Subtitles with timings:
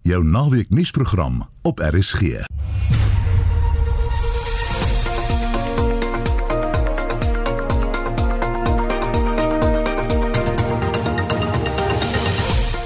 [0.00, 2.20] Jou naweek nuusprogram op RSG.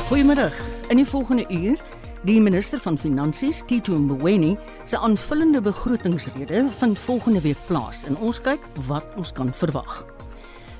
[0.06, 0.52] Goeiemiddag.
[0.88, 1.80] In die volgende uur,
[2.22, 8.40] die minister van Finansies, Tito Mboweni, se aanvullende begrotingsrede vind volgende week plaas en ons
[8.40, 10.04] kyk wat ons kan verwag.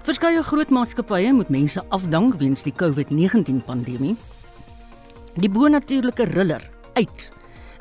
[0.03, 4.17] Verskeie groot maatskappye moet mense afdank weens die COVID-19 pandemie.
[5.41, 6.61] Die bonatuurlike thriller
[6.93, 7.23] uit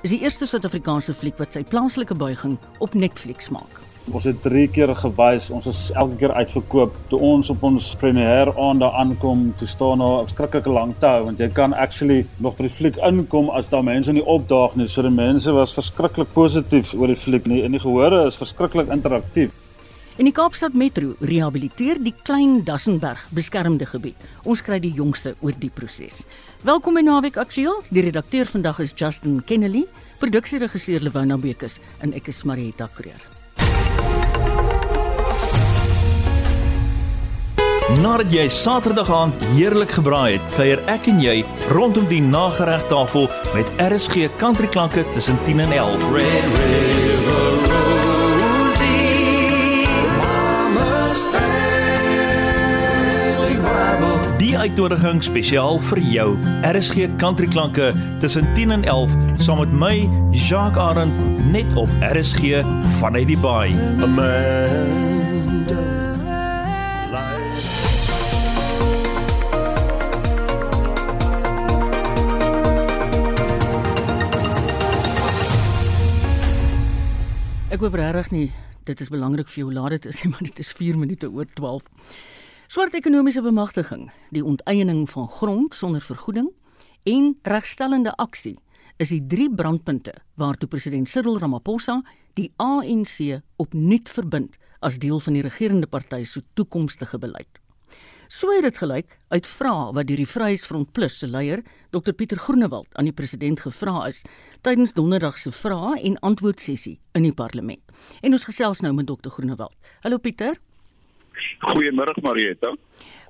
[0.02, 3.82] is die eerste Suid-Afrikaanse fliek wat sy plaaslike buiging op Netflix maak.
[4.08, 6.96] Ons het 3 keer gewys, ons is elke keer uitverkoop.
[7.12, 11.26] Toe ons op ons premier aand daar aankom, toe staan daar 'n skrikkelike lang tou
[11.26, 14.88] want jy kan actually nog by die fliek inkom as daar mense nie opdaag nie.
[14.88, 17.64] So die mense was verskriklik positief oor die fliek nie.
[17.64, 19.52] En die gehore is verskriklik interaktief.
[20.18, 24.16] En die Kaapstad Metro rehabiliteer die Klein Dassenberg beskermde gebied.
[24.44, 26.26] Ons kry die jongste oor die proses.
[26.62, 27.80] Welkom by Naweek Aktueel.
[27.90, 29.88] Die redakteur vandag is Justin Kennedy,
[30.22, 33.18] produksieregisseur Lewona Bekus en ek is Marieta Kreer.
[38.04, 41.40] Nadat jy Saterdag aand heerlik gebraai het, kuier ek en jy
[41.74, 46.08] rondom die nageregtafel met RSG countryklanke tussen 10 en 11.
[46.14, 47.61] Red River
[54.62, 56.28] uitnodiging spesiaal vir jou.
[56.68, 57.88] RSG countryklanke
[58.22, 59.96] tussen 10 en 11 saam met my
[60.38, 61.18] Jacques Arend
[61.50, 62.62] net op RSG
[63.00, 63.74] vanuit die baai.
[64.06, 65.80] Amanda.
[77.72, 78.50] Ek hoop regtig nie
[78.86, 81.82] dit is belangrik vir jou laat dit is, maar dit is 4 minute oor 12.
[82.72, 86.46] Swart ekonomiese bemagtiging, die onteiening van grond sonder vergoeding
[87.04, 88.54] en regstellende aksie
[89.04, 91.98] is die drie brandpunte waartoe president Cyril Ramaphosa
[92.40, 97.60] die ANC opnuut verbind as deel van die regerende party se toekomstige beleid.
[98.32, 102.40] So het dit gelyk uit vrae wat deur die Vryheidsfront Plus se leier, Dr Pieter
[102.40, 104.24] Groenewald, aan die president gevra is
[104.64, 107.84] tydens donderdag se vrae en antwoord sessie in die parlement.
[108.24, 109.76] En ons gesels nou met Dr Groenewald.
[110.08, 110.56] Hallo Pieter.
[111.60, 112.76] Goeiemôre Marieta.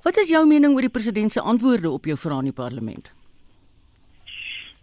[0.02, 3.12] Wat is jou mening oor die president se antwoorde op jou vrae in die parlement?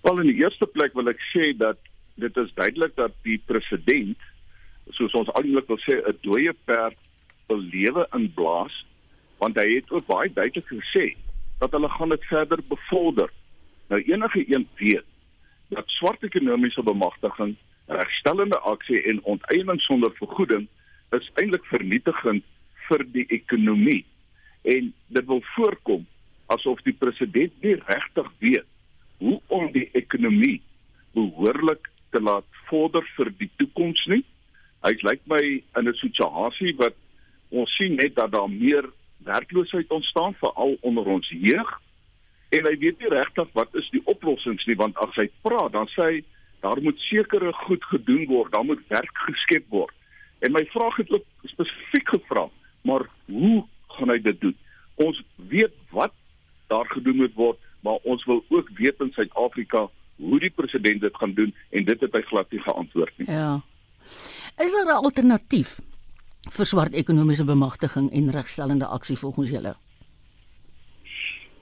[0.01, 1.79] Wel in die eerste plek wil ek sê dat
[2.19, 4.17] dit is duidelik dat die president
[4.95, 6.97] soos ons almal wil sê 'n dooie perd
[7.47, 8.85] wil lewe inblaas
[9.39, 11.15] want hy het ook baie duidelik gesê
[11.59, 13.29] dat hulle gaan dit verder bevorder.
[13.89, 15.07] Nou enige een weet
[15.69, 17.55] dat swart ekonomiese bemagtiging,
[17.87, 20.67] regstellende aksie en onteiening sonder vergoeding
[21.11, 22.43] is eintlik vernietigend
[22.89, 24.03] vir die ekonomie.
[24.67, 26.05] En dit wil voorkom
[26.53, 28.67] asof die president nie regtig weet
[29.19, 30.59] hoe om die ekonomie
[31.13, 34.23] behoorlik te laat vorder vir die toekoms nie.
[34.85, 35.41] Hy lyk my
[35.79, 36.95] in 'n situasie wat
[37.49, 38.85] ons sien net dat daar meer
[39.25, 41.69] werkloosheid ontstaan veral onder ons jeug
[42.49, 45.87] en hy weet nie regtig wat is die oplossings nie want as hy praat dan
[45.93, 46.23] sê hy
[46.59, 49.95] daar moet sekere goed gedoen word, daar moet werk geskep word.
[50.39, 52.49] En my vraag het ook spesifiek gevra,
[52.81, 54.57] maar hoe gaan hy dit doen?
[54.95, 56.13] Ons weet wat
[56.67, 61.15] daar gedoen moet word, maar ons wil ook weet in Suid-Afrika hoe die president dit
[61.15, 63.29] gaan doen en dit het hy glad nie geantwoord nie.
[63.31, 63.61] Ja.
[64.59, 65.79] Is daar 'n alternatief
[66.49, 69.75] vir swart ekonomiese bemagtiging en regstellende aksie volgens julle?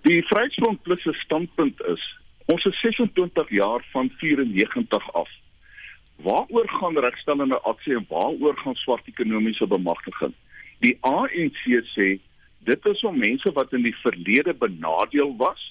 [0.02, 2.04] Die Vryheidsfront Plus se standpunt is
[2.46, 5.30] ons is 26 jaar van 94 af.
[6.16, 10.34] Waaroor gaan regstellende aksie en waaroor gaan swart ekonomiese bemagtiging?
[10.86, 11.64] Die ANC
[11.96, 12.20] sê
[12.68, 15.62] dit is om mense wat in die verlede benadeel was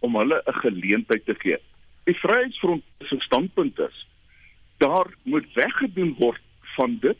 [0.00, 1.58] om hulle 'n geleentheid te gee.
[2.04, 4.06] Die Vryheidsfront se standpunt is
[4.78, 6.42] daar moet weggedoen word
[6.76, 7.18] van dit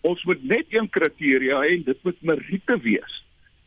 [0.00, 3.14] ons moet net een kriteria hê en dit moet meriete wees.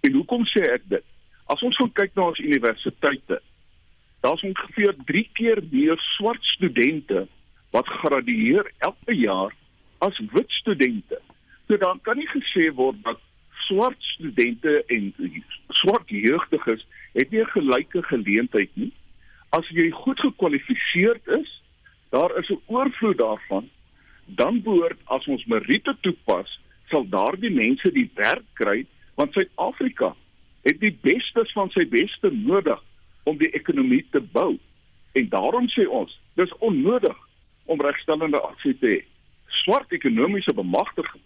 [0.02, 1.06] En hoekom sê ek dit?
[1.52, 3.41] As ons gaan kyk na ons universiteite,
[4.24, 7.26] daar's ongeveer 3 keer meer swart studente
[7.76, 9.53] wat gradueer elke jaar
[10.06, 11.20] as wit studente.
[11.70, 13.20] So dan kan nie gesê word dat
[13.68, 15.12] swart studente en
[15.84, 16.82] swart jeugdiges
[17.14, 18.92] het nie 'n gelyke geleentheid nie.
[19.50, 21.62] As jy goed gekwalifiseerd is,
[22.10, 23.70] daar is 'n oorvloed daarvan
[24.26, 28.86] dan behoort as ons meriete toepas, sal daardie mense die werk kry
[29.16, 30.16] want Suid-Afrika
[30.62, 32.82] het die bestes van sy beste nodig
[33.24, 34.58] om die ekonomie te bou.
[35.12, 37.18] En daarom sê ons, dis onnodig
[37.66, 39.02] om regstellende aksie te hê.
[39.48, 41.22] Swart ekonomiese bemagtiging,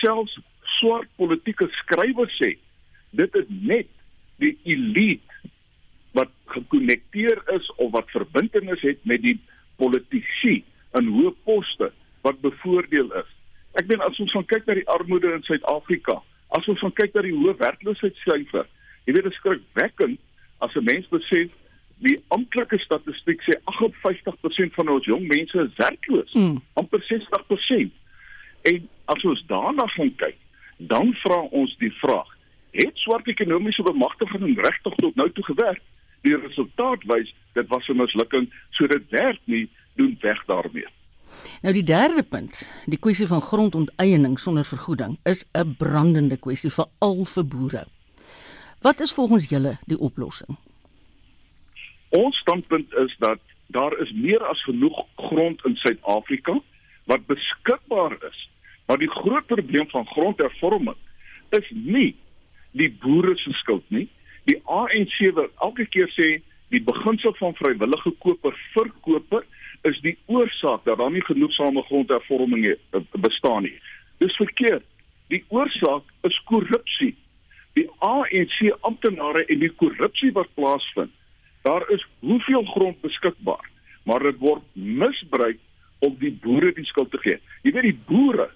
[0.00, 0.34] selfs
[0.78, 2.54] swart politieke skrywers sê,
[3.10, 3.90] dit is net
[4.42, 5.52] die elite
[6.16, 9.36] wat gekonnekteer is of wat verbintenis het met die
[9.80, 10.60] politici
[10.98, 11.90] in hoë poste
[12.26, 13.30] wat bevoordeel is.
[13.78, 16.18] Ek meen as ons gaan kyk na die armoede in Suid-Afrika,
[16.56, 18.66] as ons gaan kyk na die hoë werkloosheidssyfer,
[19.06, 20.20] jy weet dit is skrikwekkend
[20.64, 21.52] as 'n mens besef
[22.04, 26.32] die amptelike statistiek sê 58% van ons jong mense is werkloos.
[26.34, 26.60] Mm.
[26.74, 27.90] amper 60%.
[28.62, 30.36] En as ons daarna gaan kyk,
[30.76, 32.28] dan vra ons die vraag:
[32.76, 35.82] het swart ekonomiese bemagtiging regtig tot nou toe gewerk?
[36.26, 40.86] Die resultaat wys dit was 'n mislukking, so dit werk nie, doen weg daarmee.
[41.62, 46.86] Nou die derde punt, die kwessie van grondonteiening sonder vergoeding is 'n brandende kwessie vir
[46.98, 47.86] al vir boere.
[48.80, 50.56] Wat is volgens julle die oplossing?
[52.08, 56.60] Ons standpunt is dat daar is meer as genoeg grond in Suid-Afrika
[57.04, 58.48] wat beskikbaar is.
[58.88, 60.96] Maar die groot probleem van grondhervorming
[61.56, 62.14] is nie
[62.76, 64.08] die boere se skuld nie.
[64.48, 66.38] Die ANC wil elke keer sê
[66.72, 69.46] die beginsel van vrywillige koper verkoper
[69.88, 72.66] is die oorsaak dat daar nie genoegsame grondhervorming
[73.24, 73.76] bestaan nie.
[74.18, 74.84] Dis verkeerd.
[75.28, 77.14] Die oorsaak is korrupsie
[77.78, 81.12] die ANC amptenare en die korrupsie wat plaasvind.
[81.66, 83.64] Daar is hoeveel grond beskikbaar,
[84.08, 85.58] maar dit word misbruik
[86.06, 87.38] om die boere die skuld te gee.
[87.66, 88.48] Jy weet die boere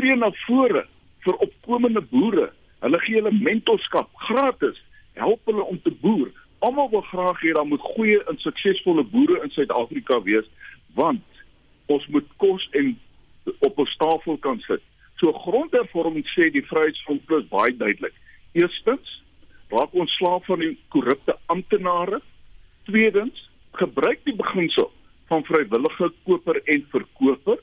[0.00, 0.86] tree na vore
[1.24, 2.48] vir opkomende boere.
[2.80, 4.78] Hulle gee hulle mentorskap gratis,
[5.20, 6.30] help hulle om te boer.
[6.64, 10.48] Almal wil graag hê daar moet goeie en suksesvolle boere in Suid-Afrika wees,
[10.96, 11.24] want
[11.92, 12.94] ons moet kos en
[13.66, 14.82] op ons tafel kan sit.
[15.20, 18.16] So grondhervorming sê die Vryheidsfront plus baie duidelik.
[18.56, 19.18] Eerstens,
[19.72, 22.22] raak ons slaaf van die korrupte amptenare.
[22.88, 23.36] Tweedens,
[23.76, 24.88] gebruik die beginsel
[25.28, 27.60] van vrywillige koper en verkoper.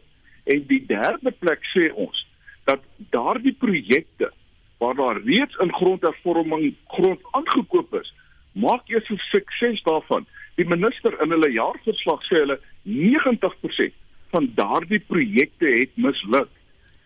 [0.48, 2.27] En die derde plek sê ons
[2.68, 2.84] dat
[3.16, 4.32] daardie projekte
[4.78, 8.14] waar daar reeds in grondhervorming grond aangekoop is,
[8.52, 10.26] maak eers 'n sukses daarvan.
[10.56, 13.94] Die minister in hulle jaarverslag sê hulle 90%
[14.32, 16.50] van daardie projekte het misluk.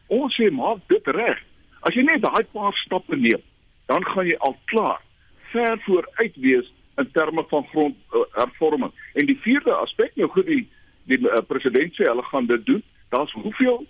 [0.08, 1.40] Ons sê maak dit reg.
[1.81, 3.42] As jy net daai paar stappe neem,
[3.86, 5.02] dan gaan jy al klaar
[5.52, 8.92] ver vooruit wees in terme van grondhervorming.
[8.92, 10.68] Uh, en die vierde aspek nou goed die
[11.04, 12.84] die uh, president sê hulle gaan dit doen.
[13.10, 13.86] Daar's hoeveel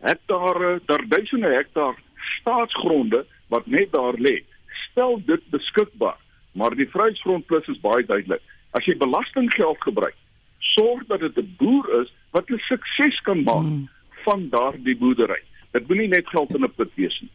[0.00, 1.94] hektare, daar duisende hektaar
[2.40, 4.40] staatsgronde wat net daar lê.
[4.90, 6.18] Stel dit beskikbaar.
[6.52, 8.42] Maar die Vryheidsfront Plus is baie duidelik.
[8.70, 10.16] As jy belastinggeld gebruik,
[10.74, 13.88] sorg dat dit 'n boer is wat 'n sukses kan maak hmm.
[14.24, 15.42] van daardie boerdery.
[15.72, 17.30] Dit moenie net geld in 'n put wees nie.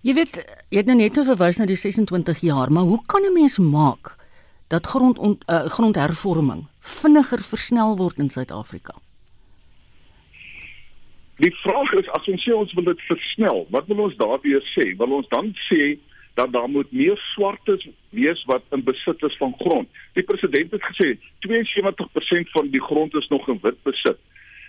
[0.00, 3.22] Jy weet, jy het nou net nou verwys na die 26 jaar, maar hoe kan
[3.22, 4.16] 'n mens maak
[4.68, 8.94] dat grond ont, uh, grondhervorming vinniger versnel word in Suid-Afrika?
[11.40, 14.90] Die vraag is as ons sê ons wil dit versnel, wat wil ons daardie sê?
[15.00, 15.96] Wil ons dan sê
[16.36, 19.88] dat daar moet meer swartes wees wat in besit is van grond?
[20.18, 21.14] Die president het gesê
[21.46, 24.20] 72% van die grond is nog in wit besit.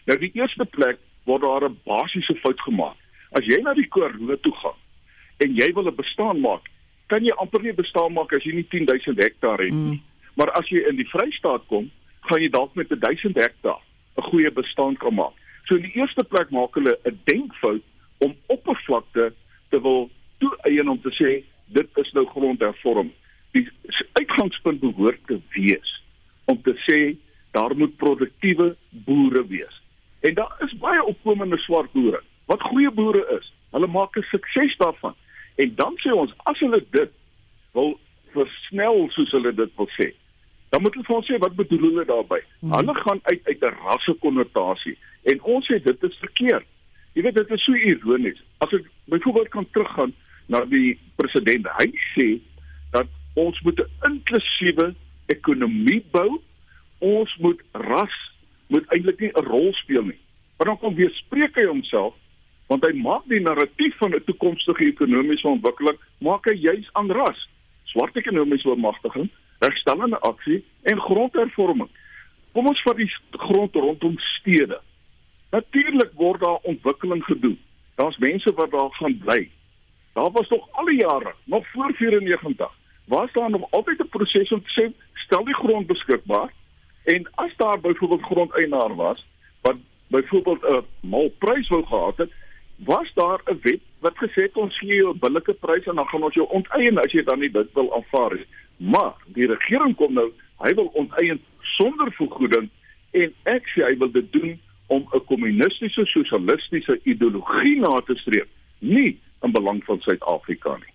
[0.08, 2.96] Nou die eerste plek word daar 'n basiese fout gemaak.
[3.36, 4.80] As jy na die Karoo toe gaan,
[5.44, 6.70] en jy wil 'n bestaan maak,
[7.08, 10.00] kan jy amper nie bestaan maak as jy nie 10000 hektaar het nie.
[10.00, 10.02] Mm.
[10.36, 11.92] Maar as jy in die Vrystaat kom,
[12.22, 13.82] gaan jy dalk met 1000 hektaar
[14.18, 15.36] 'n goeie bestaan kan maak.
[15.72, 17.84] So in die eerste plek maak hulle 'n denkfout
[18.20, 19.32] om oppervlakte
[19.72, 20.10] te wil
[20.44, 21.30] toeëien om te sê
[21.72, 23.14] dit is nou grondhervorm.
[23.56, 23.64] Die
[24.20, 25.94] uitgangspunt behoort te wees
[26.52, 27.16] om te sê
[27.52, 29.82] daar moet produktiewe boere wees.
[30.20, 33.54] En daar is baie opkomende swart boere wat goeie boere is.
[33.72, 35.16] Hulle maak 'n sukses daarvan.
[35.56, 37.12] En dan sê ons as hulle dit
[37.72, 38.00] wil
[38.34, 40.12] versnel soos hulle dit wil sê,
[40.72, 42.44] dan moet hulle vir ons sê wat bedoel hulle daarmee?
[42.64, 42.76] Hmm.
[42.80, 44.98] Hulle gaan uit uit 'n rassekonnotasie
[45.32, 46.68] en ons sê dit is verkeerd.
[47.14, 48.40] Jy weet dit is so ironies.
[48.64, 50.14] As ek byvoorbeeld kan teruggaan
[50.48, 52.40] na die president, hy sê
[52.92, 54.96] dat ons moet 'n inklusiewe
[55.28, 56.42] ekonomie bou.
[57.00, 58.16] Ons moet ras
[58.72, 60.20] moet eintlik nie 'n rol speel nie.
[60.58, 62.14] Maar dan kom weer spreek hy homself
[62.68, 67.50] want hy maak die narratief van 'n toekomstige ekonomiese ontwikkeling maak hy juis aan ras,
[67.84, 69.30] swart ekonomiese bemagtiging,
[69.62, 71.90] regstellende aksie en grondhervorming.
[72.52, 74.80] Kom ons vat die grond rondom stede.
[75.52, 77.60] Natuurlik word daar ontwikkeling gedoen.
[77.96, 79.42] Daar's mense wat daar gaan bly.
[80.14, 82.72] Daar was tog al die jare, nog voor 94,
[83.06, 86.54] was daar nog altyd 'n proses om te sê stel die grond beskikbaar
[87.04, 89.28] en as daar byvoorbeeld grondeienaar was
[89.62, 89.76] wat
[90.08, 92.32] byvoorbeeld 'n mal prys wou gehad het,
[92.86, 96.08] was daar 'n wet wat gesê het ons gee jou 'n billike prys en dan
[96.08, 98.46] gaan ons jou onteien as jy dan nie dit wil aanvaar nie.
[98.78, 102.70] Maar die regering kom nou, hy wil onteien sonder vergoeding
[103.12, 108.48] en ek sê hy wil dit doen om 'n kommunistiese sosialistiese ideologie na te streef,
[108.80, 110.91] nie in belang van Suid-Afrika nie.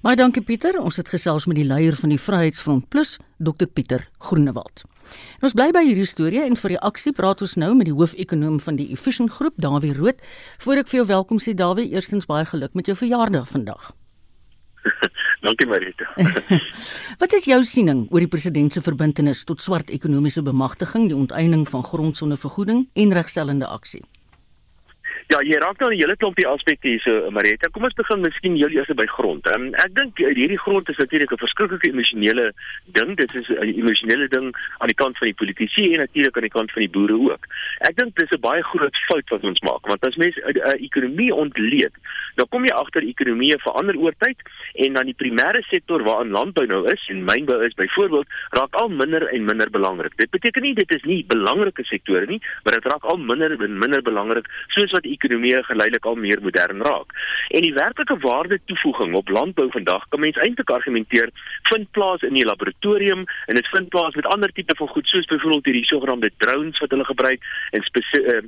[0.00, 0.78] Baie dankie Pieter.
[0.80, 4.80] Ons het gesels met die leier van die Vryheidsfront Plus, Dr Pieter Groenewald.
[5.36, 7.92] En ons bly by hierdie storie en vir die aksie praat ons nou met die
[7.92, 10.22] hoofekonoom van die Efficient Groep, Dawie Rood.
[10.64, 13.90] Voordat ek vir jou welkom sê Dawie, eerstens baie geluk met jou verjaardag vandag.
[15.44, 16.08] Dankie Marita.
[17.20, 21.68] Wat is jou siening oor die president se verbintenis tot swart ekonomiese bemagtiging, die onteiening
[21.68, 24.00] van grond sonder vergoeding en regstellende aksie?
[25.30, 27.68] Ja, jy raak nou 'n hele klompie aspekte hier so, Marita.
[27.70, 29.46] Kom ons begin miskien heel eers by grond.
[29.54, 32.52] Um, ek dink eh, hierdie grond is natuurlik 'n verskriklike emosionele
[32.98, 33.14] ding.
[33.16, 36.56] Dit is 'n emosionele ding aan die kant van die politici en natuurlik aan die
[36.58, 37.46] kant van die boere ook.
[37.78, 41.34] Ek dink dis 'n baie groot fout wat ons maak, want as mense 'n ekonomie
[41.34, 41.94] ontleed,
[42.40, 44.40] dan kom jy agter ekonomieë verander oor tyd
[44.84, 48.88] en dan die primêre sektor waarin landbou nou is en mynbou is byvoorbeeld, raak al
[48.88, 50.14] minder en minder belangrik.
[50.20, 53.76] Dit beteken nie dit is nie belangrike sektore nie, maar dit raak al minder en
[53.82, 57.12] minder belangrik soos wat ekonomie geleidelik al meer modern raak.
[57.50, 61.32] En die werklike waarde toevoeging op landbou vandag kan mens eintlik argumenteer
[61.72, 65.28] vind plaas in die laboratorium en dit vind plaas met ander tipe van goed soos
[65.32, 67.44] byvoorbeeld hierdie sogenaamde drones wat hulle gebruik
[67.76, 68.40] en uh, uh,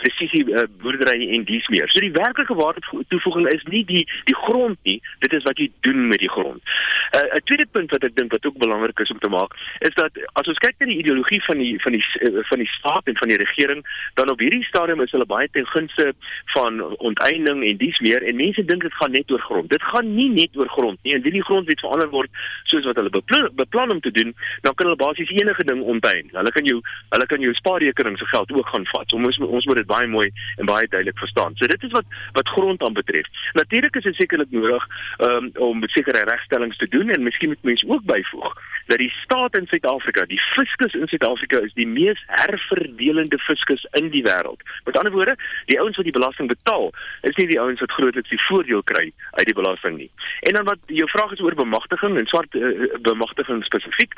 [0.00, 1.90] presisie uh, boerdery en dies meer.
[1.92, 5.70] So die werklike waarde toevoeging is nie die die grond nie, dit is wat jy
[5.80, 6.62] doen met die grond.
[7.14, 9.94] 'n uh, tweede punt wat ek dink wat ook belangrik is om te maak, is
[9.94, 12.04] dat as ons kyk na die ideologie van die van die
[12.50, 15.66] van die staat en van die regering, dan op hierdie stadium is hulle baie ten
[15.66, 16.12] gunste
[16.54, 19.70] van onteiening en dies meer en mense dink dit gaan net oor grond.
[19.70, 21.14] Dit gaan nie net oor grond nie.
[21.14, 22.30] Indien die grondwet verander word
[22.70, 24.34] soos wat hulle beplan, beplan om te doen,
[24.66, 26.30] dan kan hulle basies enige ding onteien.
[26.32, 26.80] Hulle kan jou
[27.14, 29.12] hulle kan jou spaarrekening se geld ook gaan vat.
[29.12, 31.56] Ons ons moet dit baie mooi en baie duidelik verstaan.
[31.60, 32.82] So dit is wat wat grond
[33.14, 33.52] aanbetref.
[33.52, 34.86] Natuurlik is dit sekerlik nodig
[35.18, 38.54] um, om sekere regstellings te doen en miskien moet mense ook byvoeg
[38.86, 44.10] dat die staat in Suid-Afrika, die fiskus in Suid-Afrika is die mees herverdelende fiskus in
[44.10, 44.60] die wêreld.
[44.84, 46.90] Met ander woorde, die ouens wat die belasting betaal,
[47.22, 50.10] is nie die ouens wat grootliks die voordeel kry uit die belasting nie.
[50.40, 54.12] En dan wat jou vraag is oor bemagtiging en swart uh, bemagtiging spesifiek.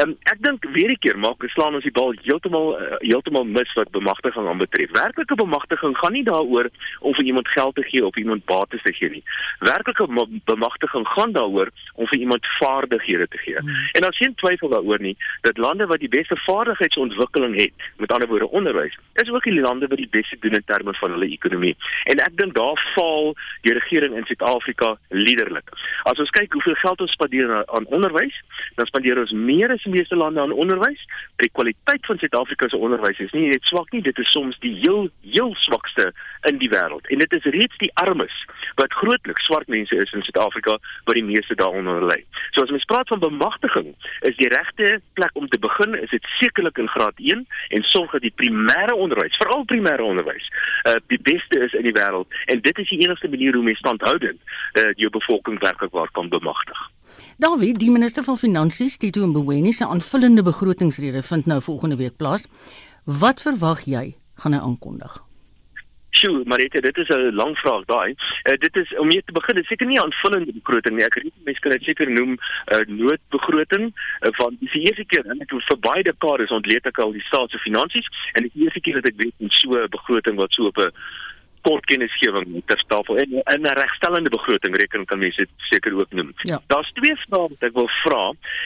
[0.00, 3.72] Um, ek dink weer 'n keer maak slaan ons die bal heeltemal uh, heeltemal mis
[3.74, 4.90] wat bemagtiging aanbetref.
[4.92, 8.92] Werklike bemagtiging gaan nie daaroor om vir iemand geld te gee of iemand bates te
[8.92, 9.22] gee nie.
[9.58, 10.06] Werklike
[10.44, 13.56] bemagtiging gaan daaroor om vir iemand vaardighede te gee.
[13.58, 13.88] Hmm.
[13.92, 18.12] En daar is geen twyfel daaroor nie dat lande wat die beste vaardigheidsontwikkeling het, met
[18.12, 21.30] ander woorde onderwys, is ook die lande wat die beste doen in terme van hulle
[21.30, 21.76] ekonomie.
[22.04, 23.34] En ek dink daar faal
[23.66, 25.70] die regering in Suid-Afrika liderlik.
[26.02, 28.34] As ons kyk hoeveel geld ons spandeer aan onderwys,
[28.74, 31.04] dan spandeer ons meer as die meeste lande aan onderwys.
[31.42, 34.74] Die kwaliteit van Suid-Afrika se onderwys is nie net swak nie, dit is soms die
[34.82, 36.10] heel heel swakste
[36.50, 37.06] in die wêreld.
[37.12, 41.24] En dit is reeds die armes wat grootliks swart mense is in Suid-Afrika wat die
[41.24, 42.22] meeste daaronder lê.
[42.54, 46.24] So as ons praat van bemagtiging, is die regte plek om te begin is dit
[46.38, 47.46] sekerlik in graad 1
[47.78, 50.46] en sorg dat die primêre onderwys, veral primêre onderwys,
[50.86, 53.82] uh, die beste is in die wêreld en dit is die enigste manier hoe mens
[53.82, 56.86] standhoudend uh, jou bevolking werklik waar kan bemagtig.
[57.38, 62.46] Dawie, die minister van Finansies, Tito Mboweni se aanvullende begrotingsrede vind nou volgende week plaas.
[63.04, 65.27] Wat verwag jy gaan hy aankondig?
[66.10, 68.14] Sjoe, Marita, dit is 'n lang vraag daai.
[68.42, 71.04] Uh, dit is om mee te begin, dit seker nie aanvullende begroting nie.
[71.04, 72.38] Ek weet mense kan dit seker noem 'n
[72.74, 77.12] uh, noodbegroting uh, van die eerste keer en ek vir baie dekades ontleed ek al
[77.12, 80.36] die staat se finansies en die eerste keer dat ek weet in so 'n begroting
[80.36, 80.92] wat so op 'n
[81.68, 86.32] kort kennisgewing ter tafel en 'n regstellende begroting reken kan mense seker ook noem.
[86.52, 86.60] Ja.
[86.66, 88.22] Daar's twee vrae wat ek wil vra.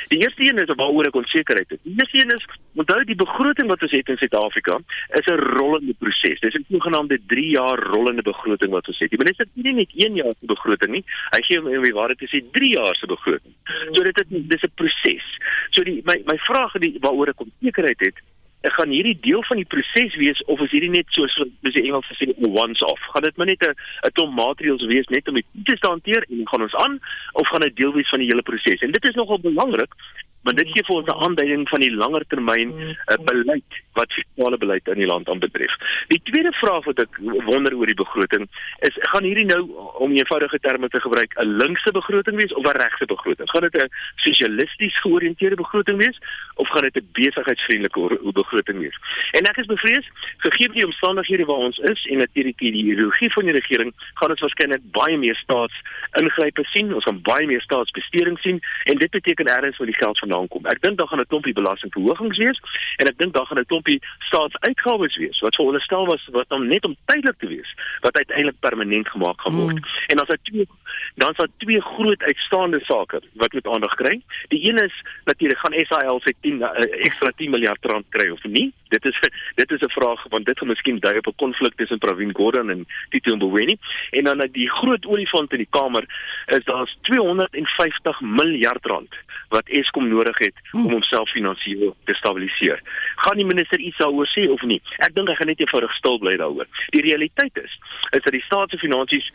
[0.08, 1.80] Die eerste een is waaroor ek onsekerheid het.
[1.82, 2.44] Die eerste een is
[2.74, 4.78] onthou die begroting wat ons het in Suid-Afrika
[5.18, 6.40] is 'n rollende proses.
[6.40, 9.10] Dis 'n sogenaamde 3 jaar rollende begroting wat ons het.
[9.10, 11.04] Die minister het nie net 1 jaar se begroting nie.
[11.30, 13.54] Hy gee hom in die waarheid te sê 3 jaar se begroting.
[13.92, 15.26] So dit is dis 'n proses.
[15.70, 18.18] So die my my vraag die waaroor ek onsekerheid het
[18.62, 21.84] gaan hierdie deel van die proses wees of is hierdie net so so dis die
[21.88, 23.00] Engels sê once off?
[23.12, 23.74] Gaan dit maar net 'n
[24.06, 27.00] 'n klomp maatreëls wees net om dit te hanteer en gaan ons aan
[27.32, 28.80] of gaan dit deel wees van die hele proses?
[28.80, 29.94] En dit is nogal belangrik
[30.42, 34.58] want dit gee vir ons 'n aanduiding van die langer termyn uh, beleid wat fiskale
[34.58, 35.74] beleid in die land aanbetref.
[36.08, 37.18] Die tweede vraag wat ek
[37.48, 38.48] wonder oor die begroting
[38.88, 39.62] is gaan hierdie nou
[40.04, 43.50] om eenvoudige terme te gebruik 'n linkse begroting wees of 'n regse begroting?
[43.50, 46.18] Gaan dit 'n sosialisties georiënteerde begroting wees
[46.54, 48.96] of gaan dit 'n besigheidsvriendelike begroting wees?
[49.32, 50.06] En ek is bevrees
[50.38, 54.40] gegee die omstandighede waar ons is en natuurlik die ideologie van die regering gaan ons
[54.40, 55.74] waarskynlik baie meer staats
[56.20, 60.18] ingrype sien, ons gaan baie meer staatsbesteding sien en dit beteken ergens vir die geld
[60.18, 60.66] van vandaan kom.
[60.66, 62.60] Ek dink daar gaan 'n klompie belastingverhogings wees
[62.96, 66.84] en ek dink daar gaan 'n klompie staatsuitgawes wees wat veronderstel was wat om net
[66.84, 69.74] om tydelik te wees wat uiteindelik permanent gemaak gaan word.
[69.74, 69.84] Mm.
[70.06, 70.68] En as ek twee
[71.14, 74.20] dan is daar twee groot uitstaande sake wat moet aandag kry.
[74.48, 74.94] Die een is
[75.24, 76.70] natuurlik gaan SAL sy 10 uh,
[77.06, 78.72] ekstra 10 miljard rand kry of nie.
[78.88, 79.18] Dit is
[79.60, 82.70] dit is 'n vraag want dit gaan miskien dui op 'n konflik tussen Pravin Gordhan
[82.70, 83.76] en Tito Mboweni.
[84.10, 86.04] En dan die groot olifant in die kamer
[86.46, 89.14] is daar's 250 miljard rand
[89.48, 92.80] wat Eskom nodig het om homself finansiëel te stabiliseer.
[93.16, 94.80] Gaan die minister iets daaroor sê of nie?
[94.96, 96.68] Ek dink hy gaan net eenvoudig stil bly daaroor.
[96.96, 97.78] Die realiteit is
[98.10, 99.30] is dat die staat se finansies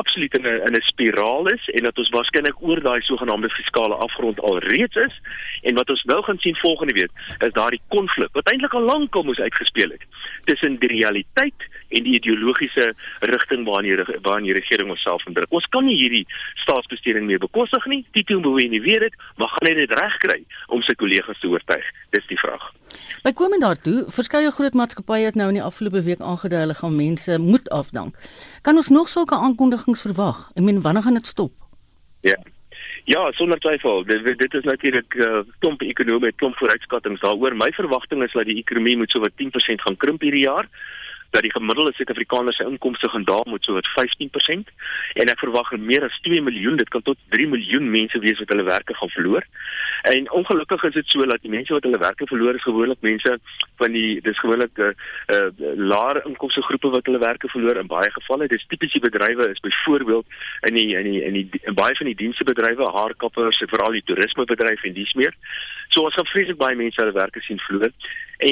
[0.00, 3.94] absoluut in 'n in 'n spiraal is en dat ons waarskynlik oor daai sogenaamde fiskale
[4.06, 5.14] afgrond al reeds is
[5.62, 7.12] en wat ons nou gaan sien volgende week
[7.46, 10.04] is daardie konflik wat eintlik al lank al moes uitgespeel het
[10.44, 15.52] tussen die realiteit en die ideologiese rigting waarin die waarin die regering homself indruk.
[15.52, 16.24] Ons kan nie hierdie
[16.64, 18.02] staatsbesteding meer bekostig nie.
[18.12, 21.92] Tito Mboweni weet dit, maar gaan hy dit regkry om sy kollegas te oortuig?
[22.16, 22.72] Dis die vraag.
[23.22, 27.38] Bykomend daartoe, verskeie groot maatskappye het nou in die afgelope week aangedui hulle gaan mense
[27.38, 28.16] moet afdank.
[28.62, 30.50] Kan ons nog sulke aankondigings verwag?
[30.54, 31.52] Ek meen, wanneer gaan dit stop?
[32.20, 32.36] Ja.
[33.04, 34.04] Ja, sonder twyfel.
[34.08, 37.56] Dit, dit is natuurlik 'n uh, klomp ekonomie, klomp vooruitskattinge daaroor.
[37.56, 40.68] My verwagting is dat die ekonomie moet so wat 10% gaan krimp hierdie jaar
[41.30, 44.72] dat die gemiddelde Suid-Afrikaner se inkomste gaan daal met so wat 15%
[45.14, 48.52] en ek verwag meer as 2 miljoen, dit kan tot 3 miljoen mense wees wat
[48.54, 49.46] hulle werke gaan verloor.
[50.12, 53.38] En ongelukkig is dit so dat die mense wat hulle werke verloor is gewoonlik mense
[53.80, 57.48] van die dis gewoonlik 'n uh, eh, uh, eh, laer inkomste groepe wat hulle werke
[57.48, 58.48] verloor in baie gevalle.
[58.48, 60.26] Dis tipiese bedrywe is byvoorbeeld
[60.68, 64.84] in die in die in die in baie van die diensbedrywe, haarkappers, veral die toerismebedryf
[64.84, 65.34] en dies meer.
[65.88, 67.92] So ons gaan vreeslik baie mense hulle werke sien verloor.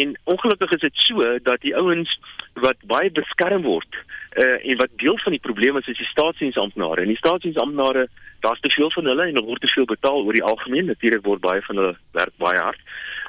[0.01, 2.19] En ongelukkig is dit so dat die ouens
[2.65, 3.97] wat baie beskerm word
[4.41, 7.01] uh, en wat deel van die probleem is is die staatsdiensamptenare.
[7.01, 8.07] En die staatsdiensamptenare,
[8.41, 10.89] daar's te veel van hulle en hulle word te veel betaal oor die algemeen.
[10.89, 12.81] Natuurlik word baie van hulle werk baie hard.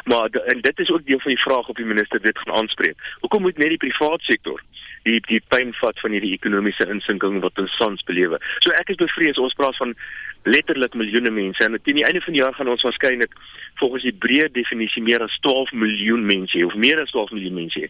[0.04, 2.96] Maar en dit is ook deel van die vraag of die minister dit gaan aanspreek.
[3.20, 4.64] Hoekom moet net die private sektor
[5.04, 8.40] die die pyn vat van hierdie ekonomiese insinking wat ons tans belewe?
[8.64, 9.96] So ek is bevrees ons praat van
[10.44, 13.36] letterlik miljoene mense en teen die einde van die jaar gaan ons waarskynlik
[13.82, 17.90] volgens die breë definisie meer as 12 miljoen mense of meer as 12 miljoen mense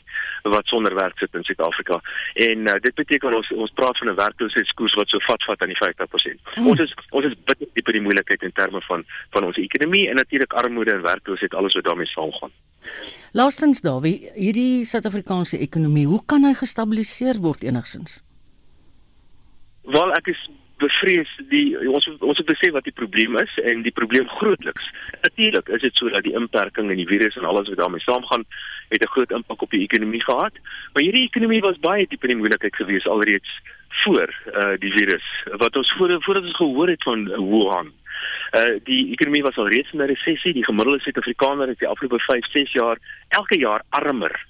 [0.55, 1.99] wat sonder werk sit in Suid-Afrika.
[2.47, 5.73] En uh, dit beteken ons ons praat van 'n werkloosheidskoers wat so vat vat aan
[5.73, 6.39] die 50%.
[6.55, 6.67] Mm.
[6.67, 10.09] Ons is ons is bitter diep in die moeilikheid in terme van van ons ekonomie
[10.09, 12.51] en natuurlik armoede en werkloosheid alles wat daarmee saamgaan.
[13.31, 18.21] Laastens Dawie, hierdie Suid-Afrikaanse ekonomie, hoe kan hy gestabiliseer word enigsins?
[19.83, 20.49] Wel, ek is
[20.81, 24.89] bevrees die ons ons het besef wat die probleem is en die probleem grootliks.
[25.21, 28.45] Natuurlik is dit so dat die inperking en die virus en alles wat daarmee saamgaan
[28.89, 30.53] het 'n groot impak op die ekonomie gehad.
[30.93, 33.49] Maar hierdie ekonomie was baie diep in die moeilikheid gewees alreeds
[34.03, 34.29] voor
[34.61, 35.25] uh die virus.
[35.57, 37.91] Wat ons voor voordat ons gehoor het van Wuhan.
[38.57, 40.53] Uh die ekonomie was al reeds in 'n resessie.
[40.53, 42.97] Die gemiddelde Suid-Afrikaner het die afgelope 5, 6 jaar
[43.29, 44.45] elke jaar armer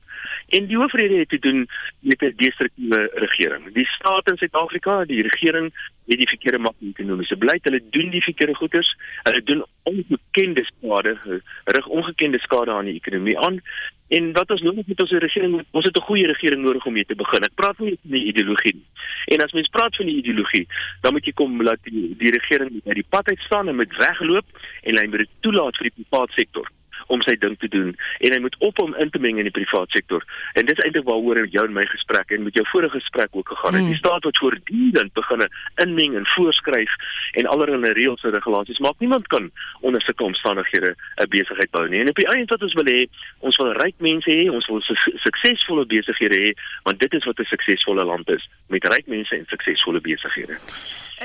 [0.48, 1.68] En die hoofrede het te doen
[2.00, 3.74] met 'n destruktiewe regering.
[3.74, 5.74] Die staat in Suid-Afrika, die regering
[6.06, 7.64] het die verkeerde makroekonomiese beleid.
[7.64, 8.96] Hulle doen die verkeerde goeders.
[9.24, 13.62] Hulle doen ongekende skade, rig ongekende skade aan die ekonomie aan.
[14.08, 16.94] En wat ons nodig het ons 'n regering, ons het 'n goeie regering nodig om
[16.94, 17.44] mee te begin.
[17.44, 18.86] Ek praat nie van die ideologie nie.
[19.26, 20.68] En as mens praat van die ideologie,
[21.02, 23.96] dan moet jy kom dat die, die regering uit die pad uit staan en met
[23.96, 24.46] wegloop
[24.82, 26.72] en hy moet dit toelaat vir die private sektor
[27.08, 29.56] om sy ding te doen en hy moet op hom in te meng in die
[29.56, 30.24] private sektor.
[30.54, 33.74] En dis eintlik waaroor jou en my gesprek en met jou vorige gesprek ook gegaan
[33.74, 33.84] het.
[33.84, 33.94] Mm.
[33.94, 35.48] Die staat wat voortdurend begin
[35.84, 36.96] inmeng en voorskryf
[37.40, 39.00] en allerlei reëls en regulasies maak.
[39.00, 42.00] Niemand kan onder sulke omstandighede 'n besigheid bou nie.
[42.00, 43.08] En op die einde wat ons wil hê,
[43.40, 44.94] ons wil ryk mense hê, ons wil su
[45.26, 49.46] suksesvolle besighede hê, want dit is wat 'n suksesvolle land is, met ryk mense en
[49.48, 50.58] suksesvolle besighede.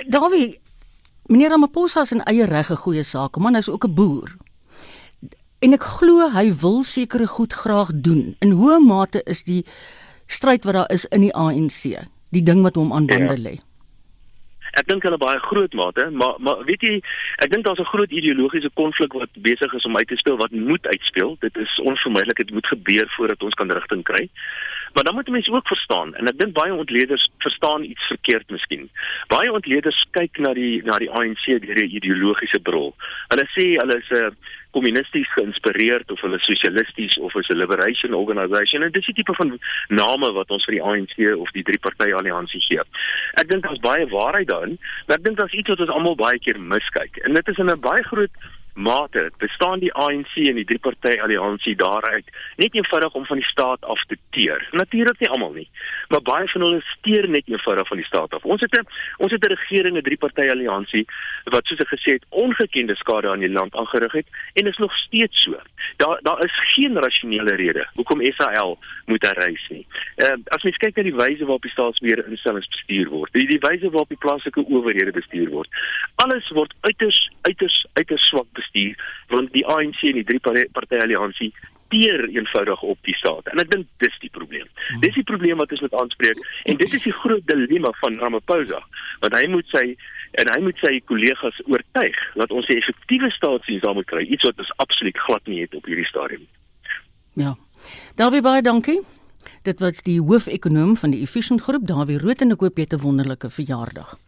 [0.07, 0.59] Dawie
[1.29, 4.48] Meneer Ramaphosa in eie reg 'n goeie saak, maar hy's ook 'n boer.
[5.59, 8.37] En ek glo hy wil sekere goed graag doen.
[8.45, 9.65] In hoe mate is die
[10.31, 11.99] stryd wat daar is in die ANC,
[12.31, 13.43] die ding wat hom aan bande ja.
[13.49, 13.57] lê?
[14.79, 16.99] Ek dink hulle baie groot mate, maar maar weet jy,
[17.43, 20.51] ek dink daar's 'n groot ideologiese konflik wat besig is om uit te speel wat
[20.53, 21.37] moet uitspeel.
[21.41, 24.29] Dit is onvermydelik, dit moet gebeur voordat ons kan rigting kry.
[24.99, 28.89] Maar dan moet mense ook verstaan en ek dink baie ontleeders verstaan iets verkeerd miskien.
[29.31, 32.91] Baie ontleeders kyk na die na die ANC deur 'n ideologiese bril.
[33.31, 34.35] Hulle sê hulle is 'n
[34.71, 39.59] kommunisties geïnspireerd of hulle sosialisties of is 'n liberation organisation en dis die tipe van
[39.89, 42.83] name wat ons vir die ANC of die drie party alliansie gee.
[43.35, 46.39] Ek dink daar's baie waarheid daarin, maar ek dink daar's iets wat ons almal baie
[46.39, 48.35] keer miskyk en dit is in 'n baie groot
[48.79, 53.47] mate bestaan die ANC en die drie party alliansie daaruit net eenvoudig om van die
[53.51, 54.69] staat af te teer.
[54.71, 55.67] Natuurlik nie almal nie,
[56.09, 58.45] maar baie van hulle steur net eenvoudig van die staat af.
[58.45, 58.87] Ons het 'n
[59.17, 61.07] ons het 'n regering, 'n drie party alliansie
[61.45, 64.95] wat soos ek gesê het ongekende skade aan die land aangerig het en is nog
[64.97, 65.61] steeds so.
[65.97, 69.87] Daar daar is geen rasionele rede hoekom SAL moet herrys nie.
[70.17, 73.61] Uh, as mens kyk na die wyse waarop die staatsbeheer instellings bestuur word, die, die
[73.61, 75.69] wyse waarop die plaaslike owerhede bestuur word,
[76.15, 78.47] alles word uiters uiters uiters swak
[79.29, 81.53] want die ANC en die drie party alliansie
[81.89, 83.49] teer eenvoudig op die staat.
[83.53, 84.67] En ek dink dis die probleem.
[84.89, 85.01] Hmm.
[85.01, 88.83] Dis die probleem wat ons moet aanspreek en dit is die groot dilemma van Ramaphosa,
[89.25, 89.85] want hy moet sy
[90.39, 94.45] en hy moet sy kollegas oortuig dat ons 'n effektiewe staatsdiens daar moet kry, iets
[94.45, 96.45] wat ons absoluut glad nie het op hierdie stadium.
[97.35, 97.57] Ja.
[98.17, 99.01] Dawie baie dankie.
[99.63, 102.95] Dit was die hoofekonoom van die Efficient Groep, Dawie Rood en ek hoop jy het
[102.95, 104.19] 'n wonderlike verjaardag.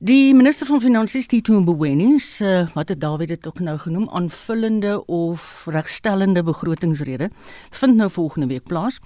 [0.00, 4.94] Die minister van Finansies, Tito Mboweni, se wat het Dawie dit ook nou genoem, aanvullende
[5.06, 7.28] of regstellende begrotingsrede
[7.70, 8.96] vind nou volgende week plaas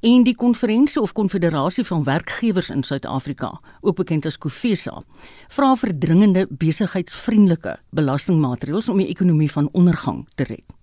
[0.00, 5.00] en die konferensie of konfederasie van werkgewers in Suid-Afrika, ook bekend as COFESA,
[5.48, 10.76] vra vir dringende besigheidsvriendelike belastingmaatreëls om die ekonomie van ondergang te red.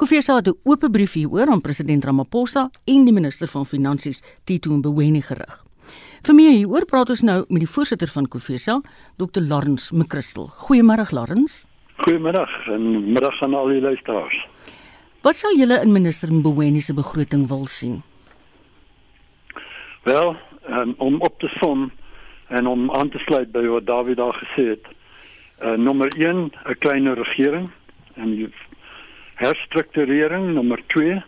[0.00, 4.76] COFESA het 'n oop brief hieroor aan president Ramaphosa en die minister van Finansies, Tito
[4.76, 5.71] Mboweni gerig.
[6.22, 8.76] Vir meer hieroor praat ons nou met die voorsitter van COFESA,
[9.18, 9.42] Dr.
[9.42, 10.44] Lawrence McChrystal.
[10.68, 11.64] Goeiemôre Lawrence.
[12.04, 14.38] Goeiemiddag en middag aan al die luisteraars.
[15.26, 17.98] Wat sou julle in minister Mboweni se begroting wil sien?
[20.06, 20.36] Wel,
[20.70, 21.90] um, om op te som
[22.54, 24.86] en om aan te sluit by wat David daar gesê het.
[25.58, 27.70] Uh, nommer 1, 'n kleiner regering
[28.14, 28.52] en
[29.34, 31.22] herstrukturering nommer 2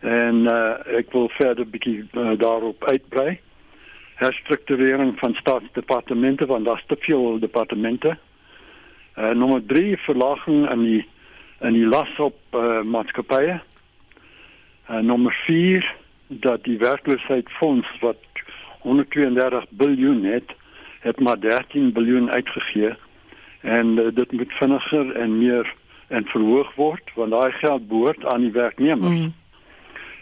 [0.00, 3.44] en uh, ek wil verder bietjie uh, daarop uitbrei
[4.16, 8.16] herstrukturering van staatsdepartemente want daar's te veel departemente.
[9.18, 11.06] Uh nommer 3 verlaging in die
[11.60, 13.60] in die las op uh, maatskappye.
[14.90, 15.94] Uh nommer 4
[16.26, 18.16] dat die werkloosheidsfonds wat
[18.80, 20.56] 132 miljard het,
[21.00, 22.94] het maar 13 miljard uitgegee
[23.60, 25.74] en uh, dit moet vinniger en meer
[26.08, 29.18] en verhoog word want daai geld behoort aan die werknemers.
[29.18, 29.34] Mm.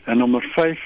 [0.04, 0.80] En nommer 5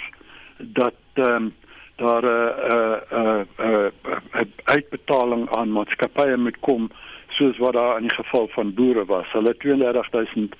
[0.56, 1.54] dat ehm um,
[1.98, 2.26] daar 'n
[2.72, 6.90] uh, uh, uh, uh, uitbetaling aan maatskappye moet kom
[7.28, 9.32] soos wat daar in die geval van boere was.
[9.32, 10.54] Hulle 32000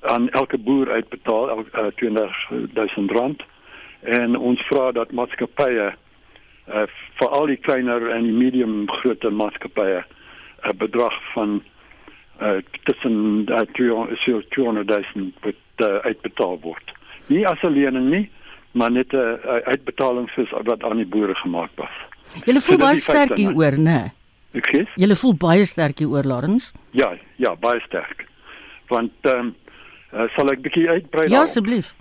[0.00, 3.42] aan elke boer uitbetaal, elke uh, 20000 rand.
[4.00, 5.94] En ons vra dat maatskappye
[6.68, 6.86] uh,
[7.18, 10.04] vir al die kleiner en die medium grootte maatskappye
[10.64, 11.62] 'n bedrag van
[12.40, 16.92] uh, tussen uh, 200000 wat uh, uitbetaal word.
[17.26, 18.30] Nie as 'n lening nie,
[18.74, 21.96] maar net 'n uh, uitbetaling soos wat aan die boere gemaak was.
[22.44, 24.12] Julle voel so, baie sterk hieroor, né?
[24.52, 24.84] Ek sê.
[24.94, 26.72] Julle voel baie sterk hieroor, Lawrence?
[26.90, 28.26] Ja, ja, baie sterk.
[28.88, 29.54] Want ehm um,
[30.14, 31.28] uh, sal ek bietjie uitbrei?
[31.30, 31.94] Ja, asseblief.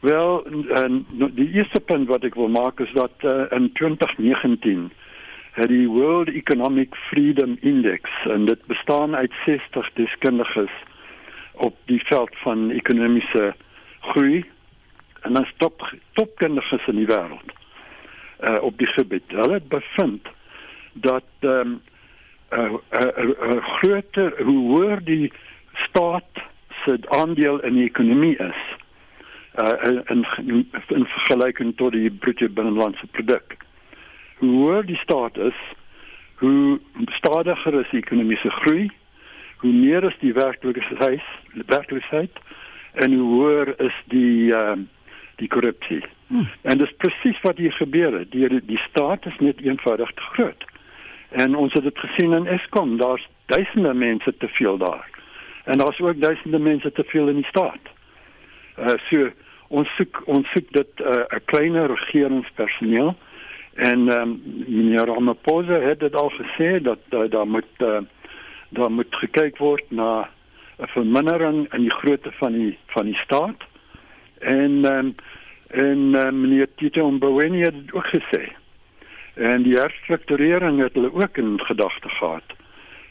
[0.00, 0.46] Wel,
[0.82, 4.90] en die eerste punt wat ek wil maak is dat uh, in 2019
[5.58, 10.70] het die World Economic Freedom Index en dit bestaan uit 60 deskundiges
[11.54, 13.54] op die veld van ekonomiese
[14.12, 14.44] groei
[15.28, 15.82] en dan top
[16.16, 17.54] topkundiges in die wêreld
[18.48, 19.24] uh op die gebied.
[19.28, 20.28] Hulle bevind
[20.92, 21.80] dat ehm um,
[22.50, 25.32] 'n uh, uh, uh, uh, groter hoe hoër die
[25.72, 26.32] staat
[26.84, 28.60] se aandeel in die ekonomie is
[29.62, 30.24] uh in
[30.86, 33.56] in vergelyking tot die bruto binnelandse produk.
[34.38, 35.58] Hoe hoër die staat is,
[36.34, 38.90] hoe stadiger is die ekonomiese groei,
[39.56, 41.22] hoe meer is die werklikheid,
[41.66, 42.38] werklikheid
[42.92, 44.86] en hoe hoër is die ehm uh,
[45.38, 46.02] die korrupsie.
[46.28, 46.48] Hmm.
[46.62, 48.30] En dis presies wat hier gebeur het.
[48.32, 50.64] Die die staat is net eenvoudig te groot.
[51.30, 55.08] En ons het dit gesien in Eskom, daar's duisende mense te veel daar.
[55.64, 57.92] En daar's ook duisende mense te veel in die staat.
[58.78, 59.30] Uh so
[59.68, 63.16] ons soek ons soek dit 'n uh, kleiner regeringspersoneel
[63.74, 68.00] en ehm um, meneer Ramaphosa het dit al gesê dat uh, daar moet uh,
[68.68, 70.28] daar moet gekyk word na
[70.78, 73.60] 'n vermindering in die grootte van die van die staat
[74.38, 75.14] en um,
[75.68, 78.48] en um, meneer Tito Mboweni het ook gesê
[79.34, 82.56] en die herstrukturering het hulle ook in gedagte gehad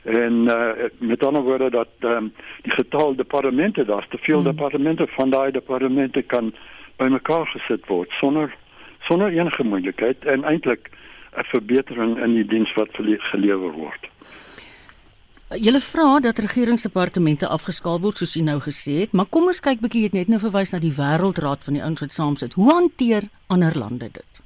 [0.03, 4.51] en uh, met ander woorde dat um, die getal departemente daar's te veel hmm.
[4.51, 6.53] departemente van daai departemente kan
[6.95, 8.55] bymekaar gesit word sonder
[8.99, 10.89] sonder enige moontlikheid en eintlik
[11.37, 12.89] 'n verbetering in die diens wat
[13.31, 14.07] gelewer word.
[15.55, 19.79] Julle vra dat regeringsdepartemente afgeskaal word soos u nou gesê het, maar kom ons kyk
[19.79, 22.57] bietjie net nou verwys na die wêreldraad van die ouens wat saamsit.
[22.59, 24.41] Hoe hanteer ander lande dit?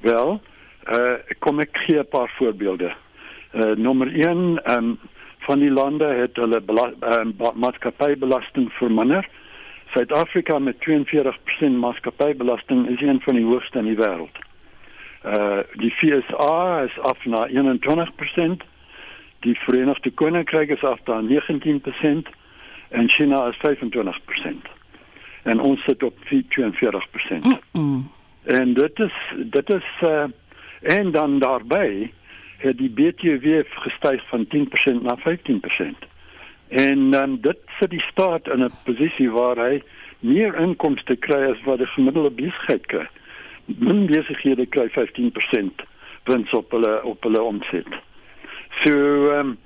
[0.00, 0.40] Wel,
[0.88, 2.94] uh kom ek gee 'n paar voorbeelde.
[3.52, 4.98] Uh nommer 1, um
[5.44, 9.28] van die lande het hulle uh, maatskappybelasting verminder.
[9.92, 14.36] Suid-Afrika met 42% maatskappybelasting is een van die hoogste in die wêreld.
[15.24, 18.71] Uh die FSA is af na 21%.
[19.42, 22.28] Die Verenigde Koninkryk is af na 19%
[22.88, 24.70] en China is 25%.
[25.42, 26.30] En ons sit op 42%.
[27.42, 28.10] Mm -mm.
[28.42, 30.24] En dit is dit is uh
[30.82, 32.12] en dan daarbey
[32.56, 36.08] het die BTW gestyg van 10% na 15%.
[36.68, 39.82] En um, dit sit die staat in 'n posisie waar hy
[40.18, 43.06] meer inkomste kry as wat die gemiddelde besigheid kry.
[43.64, 45.84] Min besighede kry 15%
[46.24, 47.88] wins op hulle op hulle omset.
[48.84, 48.92] So
[49.30, 49.58] ehm um,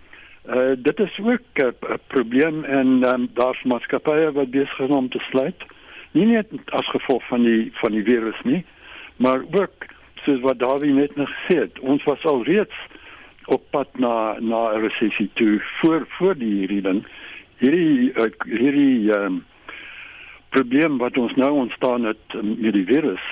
[0.48, 5.18] uh, dit is ook 'n probleem en um, daar's maatskappye wat besig is om te
[5.18, 5.62] sluit.
[6.10, 8.64] Nie net as gevolg van die van die virus nie,
[9.16, 9.86] maar ook
[10.24, 12.76] soos wat Dawie net nog gesê het, ons was al reeds
[13.44, 17.06] op pad na na 'n resessie toe voor voor die hierdie ding.
[17.56, 19.44] Hierdie uh, hierdie um,
[20.48, 23.24] probleem wat ons nou ontstaan het um, met die virus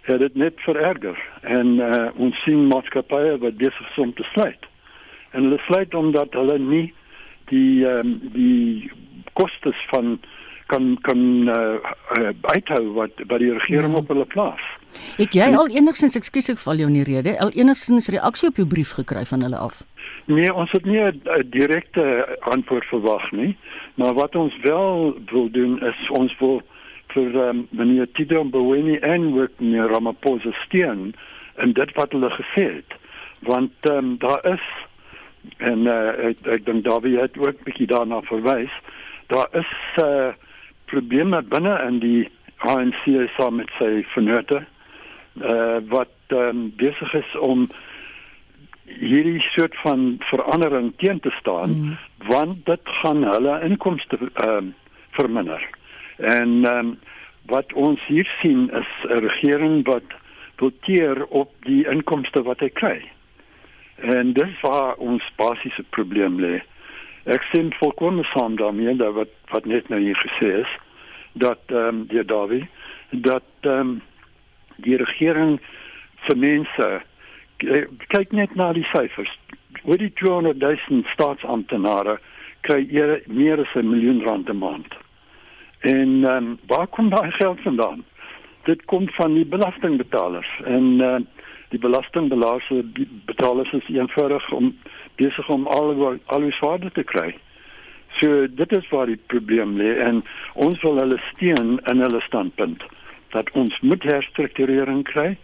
[0.00, 4.69] het dit net vererger en uh, ons sien maatskappye wat besig is om te sluit.
[5.30, 6.86] En hulle sluit omdat hulle nie
[7.50, 8.90] die um, die
[9.38, 10.18] kostes van
[10.70, 11.78] kan kan uh,
[12.18, 14.02] uh, uithou wat by die regering ja.
[14.02, 14.62] op hulle plaas.
[15.18, 18.60] Het jy al enigstens ekskuus ek val jou in die rede, al enigstens reaksie op
[18.60, 19.82] jou brief gekry van hulle af?
[20.30, 22.04] Nee, ons het nie 'n direkte
[22.40, 23.56] antwoord verwag nie,
[23.94, 26.62] maar wat ons wel wil doen is ons wil
[27.14, 31.14] vir um, meneer Tido Mboweni en ook meneer Ramaphosa steun
[31.58, 32.94] in dit wat hulle gesê het.
[33.42, 34.64] Want um, daar is
[35.58, 38.72] en uh, ek ek dink Davie het ook bietjie daarna verwys,
[39.32, 39.72] daar is
[40.02, 40.32] uh,
[40.92, 42.28] probleme binne in die
[42.68, 47.68] ANC saam met sy vennote uh, wat um, besig is om
[48.84, 51.98] hierdie soort van verandering teen te staan mm.
[52.28, 54.74] want dit gaan hulle inkomste um,
[55.16, 55.62] verminder.
[56.18, 56.98] En um,
[57.50, 60.16] wat ons hier sien is 'n regering wat
[60.56, 62.98] doteer op die inkomste wat hy kry.
[64.00, 66.60] En dis waar ons basiese probleem lê.
[67.28, 70.72] Ek sien volkomme saam daarmee dat wat wat net nou hier gesê is
[71.32, 72.68] dat ehm um, die Dawie
[73.10, 74.02] dat ehm um,
[74.76, 75.58] die regering
[76.26, 76.88] vir mense
[77.58, 79.32] eh, kyk net na die syfers.
[79.84, 82.16] Oor die 200 000 staatsamptenare
[82.60, 82.80] kry
[83.26, 84.96] meer as 'n miljoen rand 'n maand.
[85.80, 88.04] En ehm um, waar kom daai geld vandaan?
[88.64, 91.20] Dit kom van die belastingbetalers en eh uh,
[91.70, 92.70] die belastingbetalers
[93.24, 94.72] betalers is eenvoudig om
[95.16, 97.34] besig om al alles waarde te kry.
[98.18, 102.82] So dit is waar die probleem lê en ons wil hulle steun in hulle standpunt
[103.30, 105.36] dat ons moet herstrukturering kry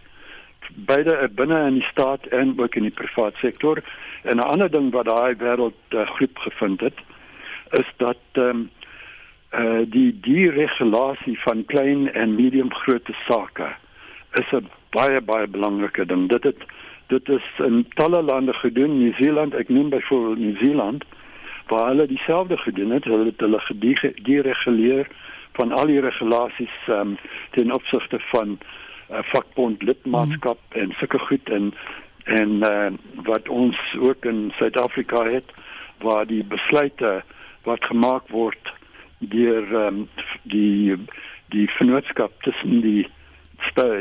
[0.75, 3.79] beide binne in die staat en ook in die private sektor.
[4.23, 6.99] En 'n ander ding wat daai wêreld uh, groep gevind het
[7.71, 8.69] is dat ehm um,
[9.51, 13.75] uh die die regulasie van klein en medium grootte sake
[14.33, 16.27] is 'n baie baie belangrike ding.
[16.33, 16.65] Dit het
[17.07, 21.05] dit is in talle lande gedoen, New Zealand, ek noem byvoorbeeld New Zealand
[21.67, 25.07] waar hulle dieselfde gedoen het, hulle het hulle gedireguleer
[25.59, 27.15] van al die regulasies um,
[27.55, 30.81] ten opsigte van uh, vakbond lidmaatskap mm.
[30.81, 31.73] en sulke goed en
[32.27, 32.91] en uh,
[33.23, 35.51] wat ons ook in Suid-Afrika het
[36.03, 37.21] waar die besluite
[37.63, 38.73] wat gemaak word
[39.19, 40.03] deur um,
[40.43, 40.95] die
[41.55, 43.07] die vennootskap tussen die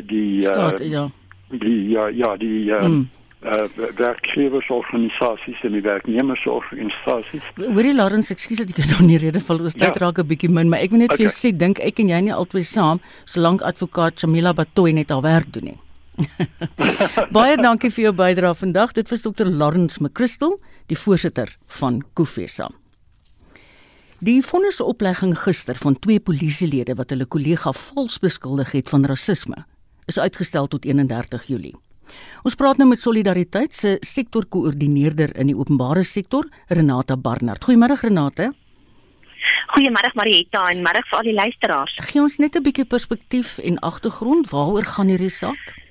[0.07, 1.09] die uh, Staat, ja.
[1.51, 3.07] die ja ja die uh, mm
[3.47, 3.67] uh,
[3.97, 7.49] werkgewersorganisasies en die werknemersorganisasies.
[7.61, 10.03] Hoorie Lawrence, ekskuus dat ek nou nie rede val oor tyd ja.
[10.07, 11.25] raak 'n bietjie min, maar ek wil net okay.
[11.25, 15.11] vir jou sê dink ek en jy nie albei saam solank advokaat Shamila Batoy net
[15.11, 15.79] haar werk doen nie.
[17.37, 18.97] Baie dankie vir jou bydrae vandag.
[18.97, 19.45] Dit was Dr.
[19.45, 20.57] Lawrence McChrystal,
[20.89, 22.71] die voorsitter van Kufesa.
[24.25, 29.67] Die vonnisoplegging gister van twee polisielede wat hulle kollega vals beskuldig het van rasisme
[30.09, 31.75] is uitgestel tot 31 Julie.
[32.47, 37.67] Ons praat nou met Solidariteit se sektorkoördineerder in die openbare sektor, Renata Barnard.
[37.67, 38.49] Goeiemôre Renata.
[39.75, 41.99] Goeiemôre Marietta en môre vir al die luisteraars.
[42.09, 45.86] Gee ons net 'n bietjie perspektief en agtergrond waaroor gaan hierdie saak?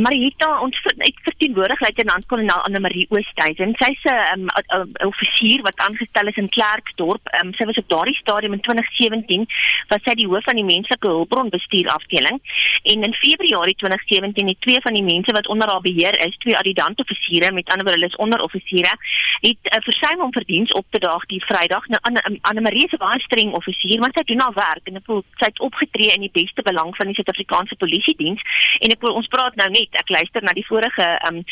[0.00, 3.74] Marita ons ek verteenwoordig luitenant-kolonel Anne Marie Oosthuizen.
[3.78, 7.22] Sy's 'n um, offisier wat aangestel is in Klerksdorp.
[7.42, 9.46] Um, sy was op daardie stadium in 2017
[9.88, 12.40] was sy die hoof van die menslike hulpbron bestuur afdeling
[12.82, 16.56] En in Februarie 2017 het twee van die mense wat onder haar beheer is, twee
[16.58, 18.92] adjutant-offisiere, met ander woorde hulle is onderoffisiere,
[19.40, 21.86] het uh, versuim om vir diens op te daag die Vrydag.
[21.86, 25.06] Nou Anne Anne Marie se baie streng offisier, maar sy doen haar werk en ek
[25.08, 28.44] voel sy het opgetree in die beste belang van die Suid-Afrikaanse polisie diens.
[28.84, 31.42] En ek wil ons praat nou net, ek luister na die vorige um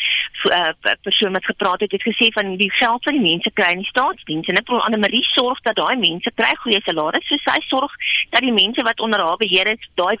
[0.51, 0.73] uh,
[1.05, 3.91] persoon wat gepraat het, het gesê van die geld wat die mense kry in die
[3.91, 7.59] staatsdiens en ek wil Anne Marie sorg dat daai mense kry goeie salarisse, so sy
[7.69, 7.93] sorg
[8.33, 10.15] dat die mense wat onder haar beheer is, daai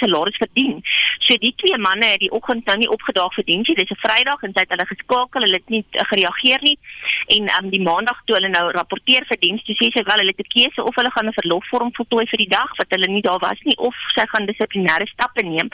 [0.00, 0.80] salarisse verdien.
[1.26, 3.76] So die twee manne het die oggend nou nie opgedaag vir diens nie.
[3.80, 6.76] Dis 'n Vrydag en sy het hulle geskakel, hulle het nie uh, gereageer nie.
[7.36, 10.34] En um die maandag toe hulle nou rapporteer vir diens, toe sê sy wel hulle
[10.34, 13.22] het 'n keuse of hulle gaan 'n verlofvorm voltooi vir die dag wat hulle nie
[13.22, 15.68] daar was nie of sy gaan dissiplinêre stappe neem.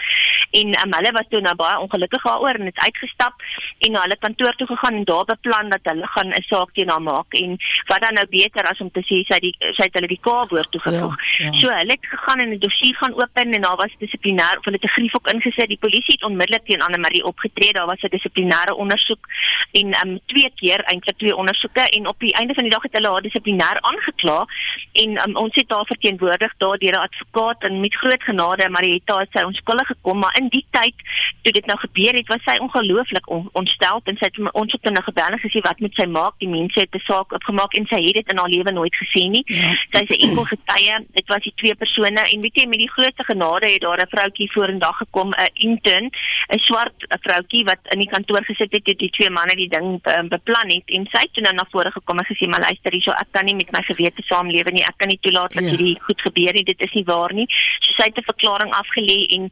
[0.50, 3.34] En um, hulle was toe nou baie ongelukkig daaroor en het uitgestap
[3.78, 6.90] en na hulle kantoor toe gegaan en daar beplan dat hulle gaan 'n saak teen
[6.90, 9.94] haar maak en wat dan nou beter as om te sê sy die sy het
[9.94, 11.16] hulle die K-woord toegevoeg.
[11.38, 11.52] Ja, ja.
[11.60, 14.78] So hulle het gegaan en 'n dossier gaan open en daar was dissiplinêr of hulle
[14.80, 15.68] het 'n griefhok ingesit.
[15.68, 17.72] Die polisie het onmiddellik teen Anne Marie opgetree.
[17.72, 19.26] Daar was 'n dissiplinêre ondersoek
[19.72, 22.92] en um twee keer eintlik twee ondersoeke en op die einde van die dag het
[22.92, 24.46] hulle haar dissiplinêr aangekla
[24.92, 29.18] en um, ons het haar verteenwoordig daar deur 'n advokaat en met groot genade Marietta
[29.18, 30.94] het sy onskuldig gekom maar in die tyd
[31.42, 34.90] toe dit nou gebeur het was sy ongelooflik on ontstel en sy het ons het
[34.90, 36.34] nou gebel en gesê wat moet sy maak?
[36.38, 39.30] Die mense het 'n saak opgemaak en sy het dit in haar lewe nooit gesien
[39.32, 39.44] nie.
[39.46, 39.74] Ja.
[39.92, 40.96] sy is 'n enkel getuie.
[41.12, 42.22] Dit was die twee persone.
[42.32, 46.10] En weet jy met die grootste genade het daar 'n vroutjie vorendag gekom 'n intern
[46.54, 50.00] 'n swart vroutjie wat in die kantoor gesit het toe die twee manne die ding
[50.16, 50.86] um, beplan het.
[50.86, 53.54] En sy het nou na vore gekom en gesê maar luister hierso ek kan nie
[53.54, 54.84] met my gewete saamlewe nie.
[54.84, 55.70] Ek kan nie toelaat dat ja.
[55.70, 56.64] hierdie goed gebeur nie.
[56.64, 57.46] Dit is nie waar nie.
[57.80, 59.50] So sy het 'n verklaring afgelê en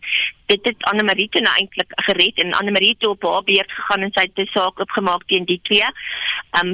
[0.51, 3.73] dit het Anne Marie toe nou eintlik gered en Anne Marie toe op haar beurt
[3.79, 5.91] gegaan en sy het 'n saak opgemaak teen die twee.
[6.59, 6.73] Um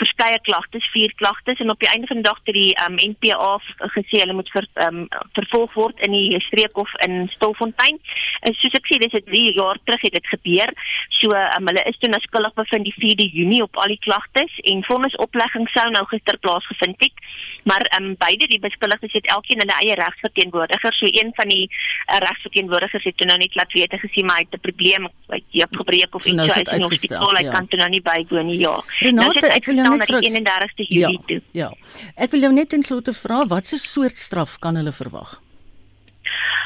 [0.00, 3.52] verskeie klagtes, vier klagtes en op die einde van die dag het die um NPA
[3.94, 5.04] gesê hulle moet ver, um
[5.38, 8.00] vervolg word in die streekhof in Stilfontein.
[8.42, 10.74] En soos ek sê, dis 3 jaar terug het dit gebeur.
[11.20, 14.58] So um hulle is toe nou skuldig bevind die 4de Junie op al die klagtes
[14.72, 17.22] en vonnisoplegging sou nou gister plaasgevind het.
[17.70, 20.98] Maar um beide die beskuldigdes het elkeen hulle eie regsverteenwoordiger.
[20.98, 24.46] So een van die uh, regsverteenwoordigers het toe nou net laat weet gesien maar hy
[24.48, 27.52] het 'n probleem, hy het gebreek of iets nou so uit in hospitaal, hy ja.
[27.52, 28.58] kan toe nou nie bywoon nie.
[28.58, 28.82] Ja.
[29.12, 31.40] Renate, nou ek wil jou net vir 31ste Julie ja, toe.
[31.56, 31.70] Ja.
[32.16, 35.41] Ek wil jou net ten slotte vra wat se soort straf kan hulle verwag?